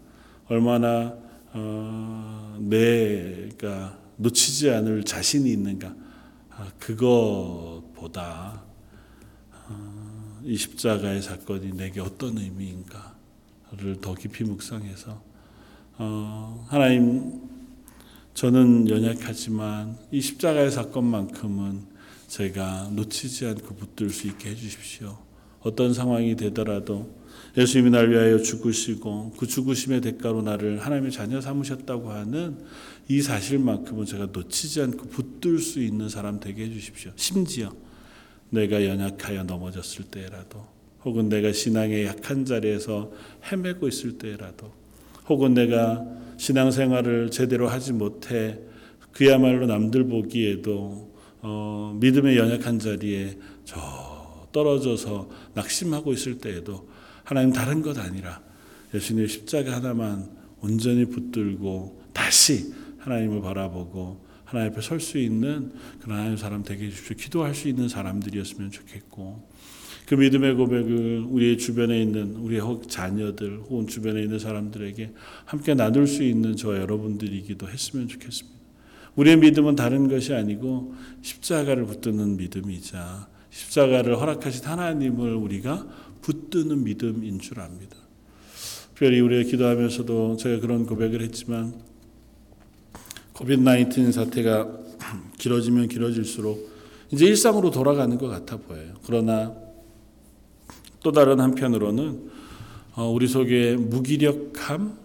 얼마나 0.47 1.17
어, 1.53 2.57
내가 2.61 3.99
놓치지 4.17 4.71
않을 4.71 5.03
자신이 5.03 5.51
있는가? 5.51 5.97
아, 6.51 6.71
그것보다 6.79 8.63
어, 9.69 10.41
이 10.45 10.57
십자가의 10.57 11.23
사건이 11.23 11.73
내게 11.73 12.01
어떤 12.01 12.39
의미인가를 12.39 14.01
더 14.01 14.15
깊이 14.15 14.45
묵상해서 14.45 15.21
어, 15.99 16.67
하나님 16.69 17.49
저는 18.35 18.89
연약하지만 18.89 19.99
이 20.13 20.21
십자가의 20.21 20.71
사건만큼은 20.71 21.96
제가 22.27 22.91
놓치지 22.93 23.47
않고 23.47 23.75
붙들 23.75 24.11
수 24.11 24.27
있게 24.27 24.51
해주십시오. 24.51 25.19
어떤 25.61 25.95
상황이 25.95 26.37
되더라도 26.37 27.15
예수님이 27.57 27.91
날 27.91 28.11
위하여 28.11 28.39
죽으시고 28.39 29.33
그 29.39 29.47
죽으심의 29.47 30.01
대가로 30.01 30.43
나를 30.43 30.79
하나님의 30.79 31.11
자녀 31.11 31.41
삼으셨다고 31.41 32.11
하는 32.11 32.59
이 33.09 33.23
사실만큼은 33.23 34.05
제가 34.05 34.29
놓치지 34.33 34.83
않고 34.83 35.09
붙들 35.09 35.59
수 35.59 35.81
있는 35.81 36.09
사람 36.09 36.39
되게 36.39 36.65
해주십시오. 36.65 37.13
심지어 37.17 37.73
내가 38.51 38.85
연약하여 38.85 39.45
넘어졌을 39.45 40.05
때라도 40.05 40.67
혹은 41.05 41.29
내가 41.29 41.53
신앙의 41.53 42.05
약한 42.05 42.45
자리에서 42.45 43.13
헤매고 43.51 43.89
있을 43.89 44.19
때라도 44.19 44.73
혹은 45.29 45.55
내가 45.55 46.05
신앙생활을 46.37 47.31
제대로 47.31 47.69
하지 47.69 47.93
못해 47.93 48.59
그야말로 49.13 49.67
남들 49.67 50.05
보기에도 50.05 51.16
어, 51.49 51.97
믿음의 52.01 52.37
연약한 52.37 52.81
자리에 52.81 53.39
저 53.65 54.49
떨어져서 54.51 55.31
낙심하고 55.55 56.13
있을 56.13 56.39
때에도 56.39 56.89
하나님 57.23 57.53
다른 57.53 57.83
것 57.83 57.97
아니라 57.99 58.43
예수님의 58.93 59.29
십자가 59.29 59.77
하나만 59.77 60.29
온전히 60.61 61.05
붙들고 61.05 62.03
다시 62.13 62.75
하나님을 62.99 63.43
바라보고 63.43 64.27
하나님 64.45 64.73
앞에 64.73 64.81
설 64.81 64.99
수 64.99 65.19
있는 65.19 65.73
그런 66.01 66.19
하나님 66.19 66.37
사람 66.37 66.65
되게 66.65 66.87
해주십시오. 66.87 67.17
기도할 67.17 67.55
수 67.55 67.69
있는 67.69 67.89
사람들이었으면 67.89 68.73
좋겠고 68.73 69.49
그 70.07 70.15
믿음의 70.15 70.55
고백을 70.55 71.27
우리의 71.29 71.59
주변에 71.59 72.01
있는 72.01 72.37
우리의 72.37 72.61
혹 72.61 72.89
자녀들 72.89 73.59
혹은 73.69 73.87
주변에 73.87 74.23
있는 74.23 74.39
사람들에게 74.41 75.13
함께 75.45 75.75
나눌 75.75 76.09
수 76.09 76.25
있는 76.25 76.57
저와 76.57 76.79
여러분들이기도 76.79 77.69
했으면 77.69 78.09
좋겠습니다. 78.09 78.57
우리의 79.17 79.39
믿음은 79.39 79.77
다른 79.77 80.09
것이 80.09 80.33
아니고 80.35 80.95
십자가를 81.23 81.87
붙드는 81.87 82.37
믿음이자 82.37 83.29
십자가를 83.51 84.21
허락하신 84.21 84.65
하나님을 84.65 85.35
우리가 85.35 85.87
붙드는 86.21 86.85
믿음인 86.85 87.39
줄 87.41 87.61
압니다. 87.61 87.97
특별히 88.89 89.21
우리가 89.21 89.49
기도하면서도 89.49 90.37
제가 90.37 90.61
그런 90.61 90.87
고백을 90.87 91.23
했지만 91.23 91.75
코비드 93.33 93.63
19 93.63 94.13
사태가 94.13 94.69
길어지면 95.39 95.89
길어질수록 95.89 96.77
이제 97.11 97.27
일상으로 97.27 97.71
돌아가는 97.71 98.17
것 98.19 98.29
같아 98.29 98.57
보여요. 98.57 98.95
그러나 99.07 99.55
또 101.03 101.13
다른 101.13 101.41
한편으로는 101.41 102.31
어, 102.97 103.11
우리 103.11 103.29
속에 103.29 103.77
무기력함 103.77 104.97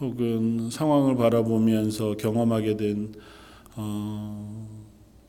혹은 0.00 0.68
상황을 0.70 1.16
바라보면서 1.16 2.16
경험하게 2.16 2.76
된 2.76 3.14
어, 3.80 4.68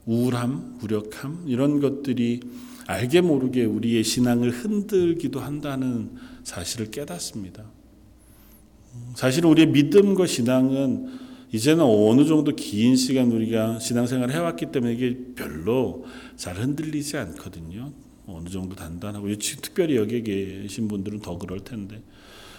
우울함, 0.07 0.79
무력함 0.79 1.43
이런 1.45 1.79
것들이 1.79 2.39
알게 2.87 3.21
모르게 3.21 3.63
우리의 3.63 4.03
신앙을 4.03 4.49
흔들기도 4.49 5.39
한다는 5.39 6.09
사실을 6.43 6.89
깨닫습니다. 6.89 7.63
사실 9.15 9.45
우리의 9.45 9.67
믿음과 9.67 10.25
신앙은 10.25 11.29
이제는 11.51 11.83
어느 11.83 12.25
정도 12.25 12.55
긴 12.55 12.95
시간 12.95 13.31
우리가 13.31 13.77
신앙생활을 13.77 14.33
해왔기 14.33 14.71
때문에 14.71 14.93
이게 14.93 15.17
별로 15.35 16.05
잘 16.35 16.55
흔들리지 16.55 17.17
않거든요. 17.17 17.91
어느 18.25 18.49
정도 18.49 18.75
단단하고 18.75 19.27
특별히 19.61 19.95
여기에 19.95 20.21
계신 20.23 20.87
분들은 20.87 21.19
더 21.19 21.37
그럴 21.37 21.59
텐데 21.59 22.01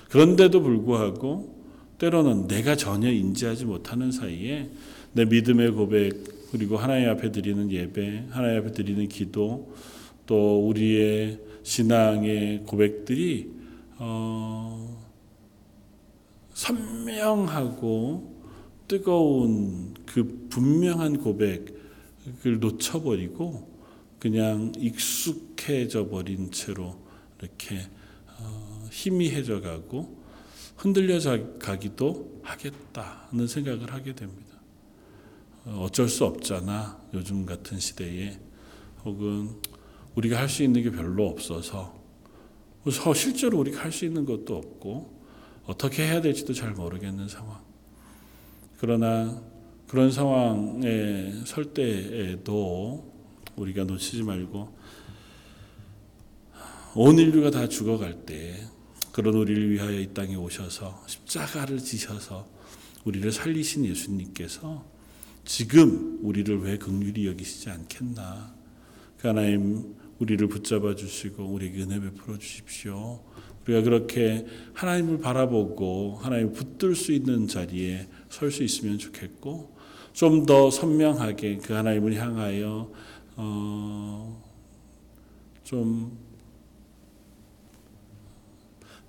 그런데도 0.08 0.62
불구하고 0.62 1.60
때로는 1.98 2.46
내가 2.46 2.76
전혀 2.76 3.10
인지하지 3.10 3.64
못하는 3.64 4.12
사이에 4.12 4.70
내 5.12 5.24
믿음의 5.24 5.72
고백 5.72 6.50
그리고 6.50 6.76
하나님 6.76 7.08
앞에 7.10 7.30
드리는 7.30 7.70
예배, 7.70 8.26
하나님 8.30 8.58
앞에 8.58 8.72
드리는 8.72 9.08
기도 9.08 9.72
또 10.26 10.66
우리의 10.68 11.40
신앙의 11.62 12.64
고백들이 12.66 13.50
어, 13.98 15.00
선명하고 16.54 18.40
뜨거운 18.88 19.94
그 20.06 20.48
분명한 20.50 21.18
고백을 21.18 22.60
놓쳐버리고 22.60 23.68
그냥 24.18 24.72
익숙해져 24.76 26.08
버린 26.08 26.50
채로 26.50 26.96
이렇게 27.38 27.80
어, 28.38 28.88
희미해져 28.90 29.60
가고 29.60 30.18
흔들려 30.76 31.18
가기도 31.58 32.40
하겠다는 32.42 33.46
생각을 33.46 33.92
하게 33.92 34.14
됩니다. 34.14 34.49
어, 35.64 35.84
어쩔 35.84 36.08
수 36.08 36.24
없잖아. 36.24 37.00
요즘 37.12 37.44
같은 37.46 37.78
시대에 37.78 38.38
혹은 39.04 39.50
우리가 40.14 40.38
할 40.38 40.48
수 40.48 40.62
있는 40.62 40.82
게 40.82 40.90
별로 40.90 41.28
없어서 41.28 41.98
실제로 43.14 43.58
우리가 43.58 43.82
할 43.84 43.92
수 43.92 44.04
있는 44.04 44.24
것도 44.24 44.56
없고 44.56 45.20
어떻게 45.66 46.04
해야 46.06 46.20
될지도 46.20 46.52
잘 46.52 46.72
모르겠는 46.72 47.28
상황. 47.28 47.60
그러나 48.78 49.42
그런 49.86 50.10
상황에 50.10 51.32
설 51.44 51.74
때에도 51.74 53.12
우리가 53.56 53.84
놓치지 53.84 54.22
말고 54.22 54.74
온 56.94 57.18
인류가 57.18 57.50
다 57.50 57.68
죽어갈 57.68 58.24
때 58.24 58.66
그런 59.12 59.34
우리를 59.34 59.70
위하여 59.70 60.00
이 60.00 60.12
땅에 60.14 60.34
오셔서 60.34 61.04
십자가를 61.06 61.78
지셔서 61.78 62.48
우리를 63.04 63.30
살리신 63.30 63.84
예수님께서 63.84 64.84
지금 65.50 66.20
우리를 66.22 66.60
왜 66.62 66.78
극률이 66.78 67.26
여기시지 67.26 67.70
않겠나? 67.70 68.54
그 69.18 69.26
하나님 69.26 69.96
우리를 70.20 70.46
붙잡아 70.46 70.94
주시고 70.94 71.42
우리에게 71.42 71.82
은혜 71.82 71.98
베풀어 71.98 72.38
주십시오. 72.38 73.18
우리가 73.64 73.82
그렇게 73.82 74.46
하나님을 74.74 75.18
바라보고 75.18 76.18
하나님을 76.22 76.52
붙들 76.52 76.94
수 76.94 77.10
있는 77.10 77.48
자리에 77.48 78.06
설 78.28 78.52
수 78.52 78.62
있으면 78.62 78.98
좋겠고 78.98 79.76
좀 80.12 80.46
더 80.46 80.70
선명하게 80.70 81.56
그 81.56 81.72
하나님을 81.72 82.14
향하여 82.14 82.92
어, 83.34 84.44
좀, 85.64 86.16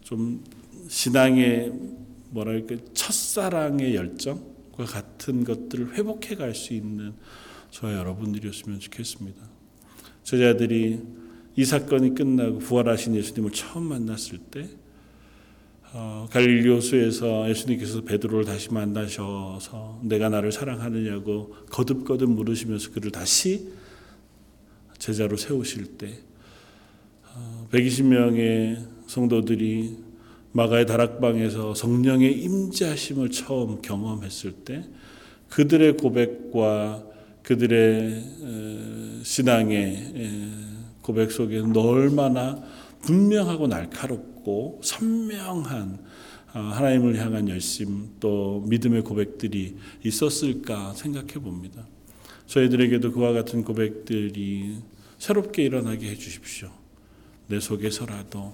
좀 0.01 0.43
신앙의 0.89 1.71
뭐랄까 2.32 2.77
첫사랑의 2.95 3.93
열정 3.93 4.50
과 4.81 4.85
같은 4.85 5.43
것들을 5.43 5.93
회복해 5.93 6.35
갈 6.35 6.55
수 6.55 6.73
있는 6.73 7.13
저와 7.69 7.93
여러분들이었으면 7.93 8.79
좋겠습니다. 8.79 9.41
제자들이 10.23 10.99
이 11.55 11.65
사건이 11.65 12.15
끝나고 12.15 12.59
부활하신 12.59 13.15
예수님을 13.15 13.51
처음 13.51 13.83
만났을 13.83 14.37
때 14.39 14.67
어, 15.93 16.27
갈릴리 16.31 16.69
호수에서 16.69 17.49
예수님께서 17.49 18.01
베드로를 18.01 18.45
다시 18.45 18.73
만나셔서 18.73 19.99
내가 20.03 20.29
나를 20.29 20.51
사랑하느냐고 20.51 21.53
거듭거듭 21.69 22.29
물으시면서 22.29 22.91
그를 22.91 23.11
다시 23.11 23.69
제자로 24.97 25.35
세우실 25.35 25.97
때 25.97 26.19
120명의 27.71 28.77
어, 28.77 29.03
성도들이 29.07 29.97
마가의 30.53 30.85
다락방에서 30.85 31.75
성령의 31.75 32.41
임재하심을 32.41 33.31
처음 33.31 33.81
경험했을 33.81 34.51
때 34.51 34.83
그들의 35.49 35.97
고백과 35.97 37.03
그들의 37.43 39.21
신앙의 39.23 40.51
고백 41.01 41.31
속에는 41.31 41.75
얼마나 41.75 42.61
분명하고 43.01 43.67
날카롭고 43.67 44.81
선명한 44.83 45.99
어, 46.53 46.59
하나님을 46.59 47.17
향한 47.17 47.47
열심 47.47 48.09
또 48.19 48.65
믿음의 48.67 49.03
고백들이 49.03 49.77
있었을까 50.03 50.93
생각해 50.93 51.35
봅니다. 51.35 51.87
저희들에게도 52.47 53.13
그와 53.13 53.31
같은 53.31 53.63
고백들이 53.63 54.75
새롭게 55.17 55.63
일어나게 55.63 56.09
해 56.09 56.15
주십시오. 56.15 56.69
내 57.47 57.61
속에서라도 57.61 58.53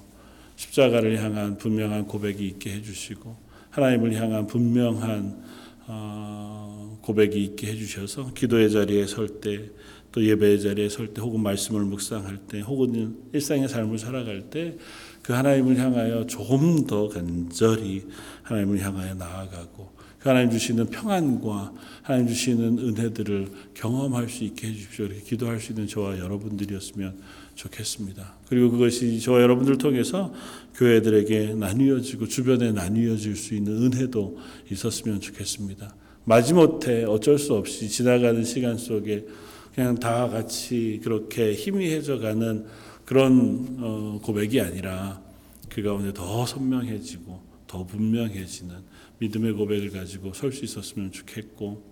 십자가를 0.57 1.23
향한 1.23 1.57
분명한 1.57 2.07
고백이 2.07 2.45
있게 2.45 2.73
해 2.73 2.81
주시고 2.81 3.37
하나님을 3.69 4.13
향한 4.15 4.45
분명한 4.47 5.43
어, 5.87 6.99
고백이 7.01 7.41
있게 7.41 7.67
해 7.67 7.75
주셔서 7.77 8.33
기도의 8.33 8.69
자리에 8.69 9.05
설 9.07 9.39
때 9.39 9.69
또 10.11 10.23
예배의 10.25 10.61
자리에 10.61 10.89
설 10.89 11.13
때 11.13 11.21
혹은 11.21 11.41
말씀을 11.41 11.81
묵상할 11.81 12.39
때 12.47 12.61
혹은 12.61 13.17
일상의 13.33 13.69
삶을 13.69 13.99
살아갈 13.99 14.49
때 14.49 14.77
그 15.21 15.33
하나님을 15.33 15.77
향하여 15.77 16.25
조금 16.25 16.87
더 16.87 17.09
간절히 17.09 18.07
하나님을 18.43 18.79
향하여 18.79 19.13
나아가고 19.13 19.91
그 20.19 20.29
하나님 20.29 20.49
주시는 20.49 20.87
평안과 20.87 21.73
하나님 22.01 22.27
주시는 22.27 22.79
은혜들을 22.79 23.47
경험할 23.75 24.29
수 24.29 24.43
있게 24.43 24.67
해주십시오. 24.67 25.05
이렇게 25.05 25.21
기도할 25.21 25.59
수 25.59 25.73
있는 25.73 25.87
저와 25.87 26.17
여러분들이었으면 26.17 27.19
좋겠습니다. 27.55 28.35
그리고 28.49 28.71
그것이 28.71 29.19
저와 29.19 29.41
여러분들 29.41 29.77
통해서 29.77 30.33
교회들에게 30.75 31.55
나뉘어지고 31.55 32.27
주변에 32.27 32.71
나뉘어질 32.71 33.35
수 33.35 33.55
있는 33.55 33.83
은혜도 33.83 34.37
있었으면 34.71 35.21
좋겠습니다. 35.21 35.93
마지못해 36.23 37.03
어쩔 37.05 37.39
수 37.39 37.53
없이 37.53 37.87
지나가는 37.89 38.43
시간 38.43 38.77
속에 38.77 39.25
그냥 39.73 39.95
다 39.95 40.27
같이 40.27 40.99
그렇게 41.03 41.53
희미해져 41.53 42.19
가는 42.19 42.65
그런 43.05 43.77
어, 43.79 44.19
고백이 44.23 44.59
아니라 44.59 45.21
그 45.69 45.81
가운데 45.83 46.11
더 46.13 46.45
선명해지고 46.45 47.39
더 47.67 47.85
분명해지는 47.85 48.75
믿음의 49.19 49.53
고백을 49.53 49.91
가지고 49.91 50.33
설 50.33 50.51
수 50.51 50.63
있었으면 50.65 51.11
좋겠고 51.11 51.83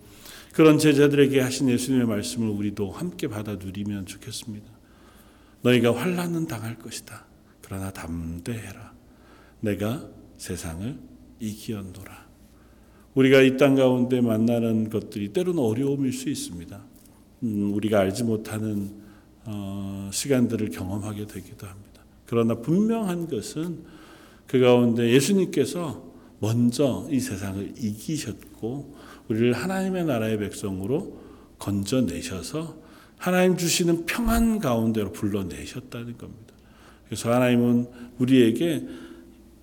그런 0.54 0.78
제자들에게 0.78 1.40
하신 1.42 1.70
예수님의 1.70 2.08
말씀을 2.08 2.48
우리도 2.50 2.92
함께 2.92 3.28
받아 3.28 3.56
누리면 3.56 4.06
좋겠습니다. 4.06 4.66
너희가 5.62 5.96
환란은 5.96 6.48
당할 6.48 6.78
것이다. 6.78 7.26
그러나 7.62 7.92
담대해라. 7.92 8.94
내가 9.62 10.08
세상을 10.38 10.98
이기었노라. 11.40 12.26
우리가 13.16 13.42
이 13.42 13.58
땅 13.58 13.76
가운데 13.76 14.22
만나는 14.22 14.90
것들이 14.90 15.34
때로는 15.34 15.62
어려움일 15.62 16.14
수 16.14 16.30
있습니다. 16.30 16.86
음, 17.44 17.74
우리가 17.74 18.00
알지 18.00 18.24
못하는 18.24 19.04
어, 19.46 20.10
시간들을 20.12 20.70
경험하게 20.70 21.28
되기도 21.28 21.68
합니다. 21.68 22.04
그러나 22.26 22.56
분명한 22.56 23.28
것은 23.28 23.84
그 24.48 24.60
가운데 24.60 25.10
예수님께서 25.12 26.15
먼저 26.40 27.08
이 27.10 27.20
세상을 27.20 27.74
이기셨고 27.78 28.96
우리를 29.30 29.54
하나님의 29.54 30.06
나라의 30.06 30.38
백성으로 30.40 31.20
건져내셔서 31.60 32.78
하나님 33.18 33.58
주시는 33.58 34.06
평안 34.06 34.60
가운데로 34.60 35.12
불러내셨다는 35.12 36.18
겁니다. 36.18 36.54
그래서 37.06 37.34
하나님은 37.34 37.88
우리에게 38.20 38.86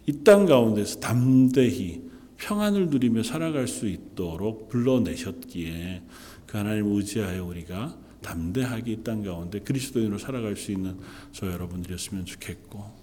이 0.07 0.25
땅 0.25 0.47
가운데서 0.47 0.99
담대히 1.01 2.03
평안을 2.39 2.89
누리며 2.89 3.23
살아갈 3.23 3.69
수 3.69 3.87
있도록 3.87 4.69
불러내셨기에 4.69 6.03
그 6.47 6.57
하나님 6.59 6.87
의지하여 6.97 7.45
우리가 7.45 7.97
담대하게 8.23 8.93
이 8.93 9.03
땅 9.05 9.23
가운데 9.23 9.61
그리스도인으로 9.61 10.19
살아갈 10.19 10.57
수 10.57 10.73
있는 10.73 10.97
저 11.33 11.47
여러분들이었으면 11.53 12.25
좋겠고 12.25 13.02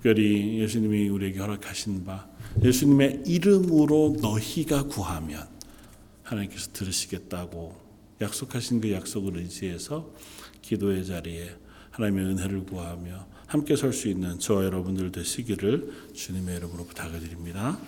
특별히 0.00 0.60
예수님이 0.60 1.10
우리에게 1.10 1.40
허락하신 1.40 2.06
바 2.06 2.26
예수님의 2.64 3.24
이름으로 3.26 4.16
너희가 4.20 4.84
구하면 4.84 5.46
하나님께서 6.22 6.70
들으시겠다고 6.72 7.74
약속하신 8.22 8.80
그 8.80 8.92
약속을 8.92 9.36
의지해서 9.36 10.10
기도의 10.62 11.04
자리에 11.04 11.50
하나님의 11.90 12.24
은혜를 12.24 12.64
구하며 12.64 13.26
함께 13.46 13.76
설 13.76 13.92
수 13.92 14.08
있는 14.08 14.38
저와 14.38 14.64
여러분들 14.64 15.12
되시기를 15.12 15.92
주님의 16.14 16.56
이름으로 16.56 16.86
부탁을 16.86 17.20
드립니다. 17.20 17.78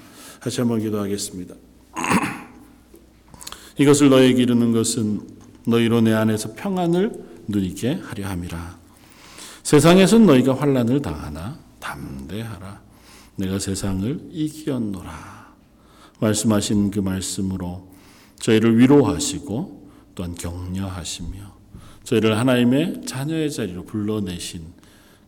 다시 0.40 0.60
한번 0.60 0.80
기도하겠습니다. 0.80 1.54
이것을 3.78 4.10
너에게 4.10 4.42
이르는 4.42 4.72
것은 4.72 5.26
너희로 5.66 6.02
내 6.02 6.12
안에서 6.12 6.52
평안을 6.54 7.12
누리게 7.48 8.00
하려 8.02 8.26
함이라. 8.28 8.78
세상에선 9.62 10.26
너희가 10.26 10.56
환란을 10.56 11.00
당하나 11.00 11.62
담대하라. 11.83 12.80
내가 13.37 13.59
세상을 13.59 14.28
이기었노라. 14.30 15.53
말씀하신 16.20 16.93
그 16.93 17.01
말씀으로 17.01 17.93
저희를 18.39 18.78
위로하시고 18.78 19.91
또한 20.14 20.35
격려하시며 20.35 21.62
저희를 22.05 22.39
하나님의 22.39 23.03
자녀의 23.07 23.51
자리로 23.51 23.85
불러내신 23.85 24.62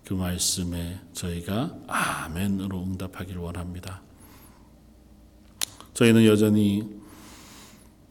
그 0.05 0.15
말씀에 0.15 1.01
저희가 1.13 1.75
아멘으로 1.87 2.83
응답하기를 2.83 3.41
원합니다. 3.41 4.03
저희는 5.95 6.27
여전히 6.27 6.89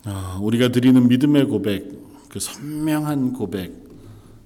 어, 0.05 0.39
우리가 0.41 0.69
드리는 0.69 1.07
믿음의 1.07 1.45
고백, 1.45 1.89
그 2.27 2.39
선명한 2.39 3.33
고백 3.33 3.71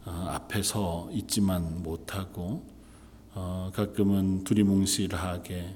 어, 0.05 0.27
앞에 0.29 0.61
서 0.61 1.09
있지만 1.13 1.81
못하고 1.81 2.76
어, 3.39 3.69
가끔은 3.71 4.43
두리뭉실하게 4.45 5.75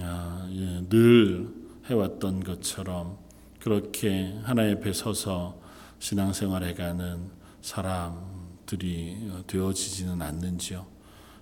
아, 0.00 0.48
예, 0.50 0.84
늘 0.88 1.48
해왔던 1.84 2.42
것처럼 2.42 3.18
그렇게 3.60 4.36
하나님 4.42 4.78
앞에 4.78 4.92
서서 4.92 5.60
신앙생활해가는 6.00 7.30
사람들이 7.62 9.28
어, 9.30 9.44
되어지지는 9.46 10.20
않는지요. 10.20 10.84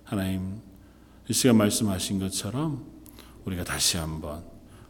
하나님 0.03 0.61
이 1.27 1.33
시간 1.33 1.57
말씀하신 1.57 2.19
것처럼 2.19 2.85
우리가 3.45 3.63
다시 3.63 3.97
한번 3.97 4.43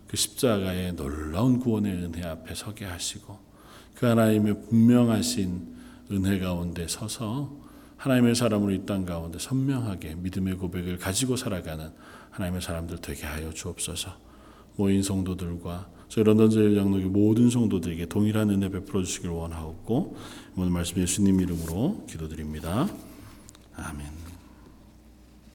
그 0.06 0.18
십자가의 0.18 0.98
놀라운 0.98 1.60
구원의 1.60 1.94
은혜 1.94 2.28
앞에 2.28 2.56
서게 2.56 2.84
하시고 2.84 3.40
그 3.94 4.06
하나님의 4.06 4.64
분명하신 4.68 5.76
은혜 6.12 6.40
가운데 6.40 6.90
서서 6.90 7.65
하나님의 8.06 8.36
사람으로 8.36 8.72
이 8.72 8.86
땅 8.86 9.04
가운데 9.04 9.40
선명하게 9.40 10.16
믿음의 10.16 10.56
고백을 10.58 11.00
가지고 11.00 11.36
살아가는 11.36 11.90
하나님의 12.30 12.62
사람들 12.62 13.00
되게 13.00 13.26
하여 13.26 13.52
주옵소서. 13.52 14.12
모인 14.76 15.02
성도들과 15.02 15.90
저희 16.08 16.24
런던 16.24 16.52
제일 16.52 16.78
양록의 16.78 17.06
모든 17.06 17.50
성도들에게 17.50 18.06
동일한 18.06 18.52
은혜 18.52 18.70
베풀어 18.70 19.02
주시길 19.04 19.32
원하옵고 19.32 20.18
오늘 20.56 20.70
말씀 20.70 21.02
예수님 21.02 21.42
이름으로 21.42 22.06
기도드립니다. 22.08 22.88
아멘. 23.76 24.25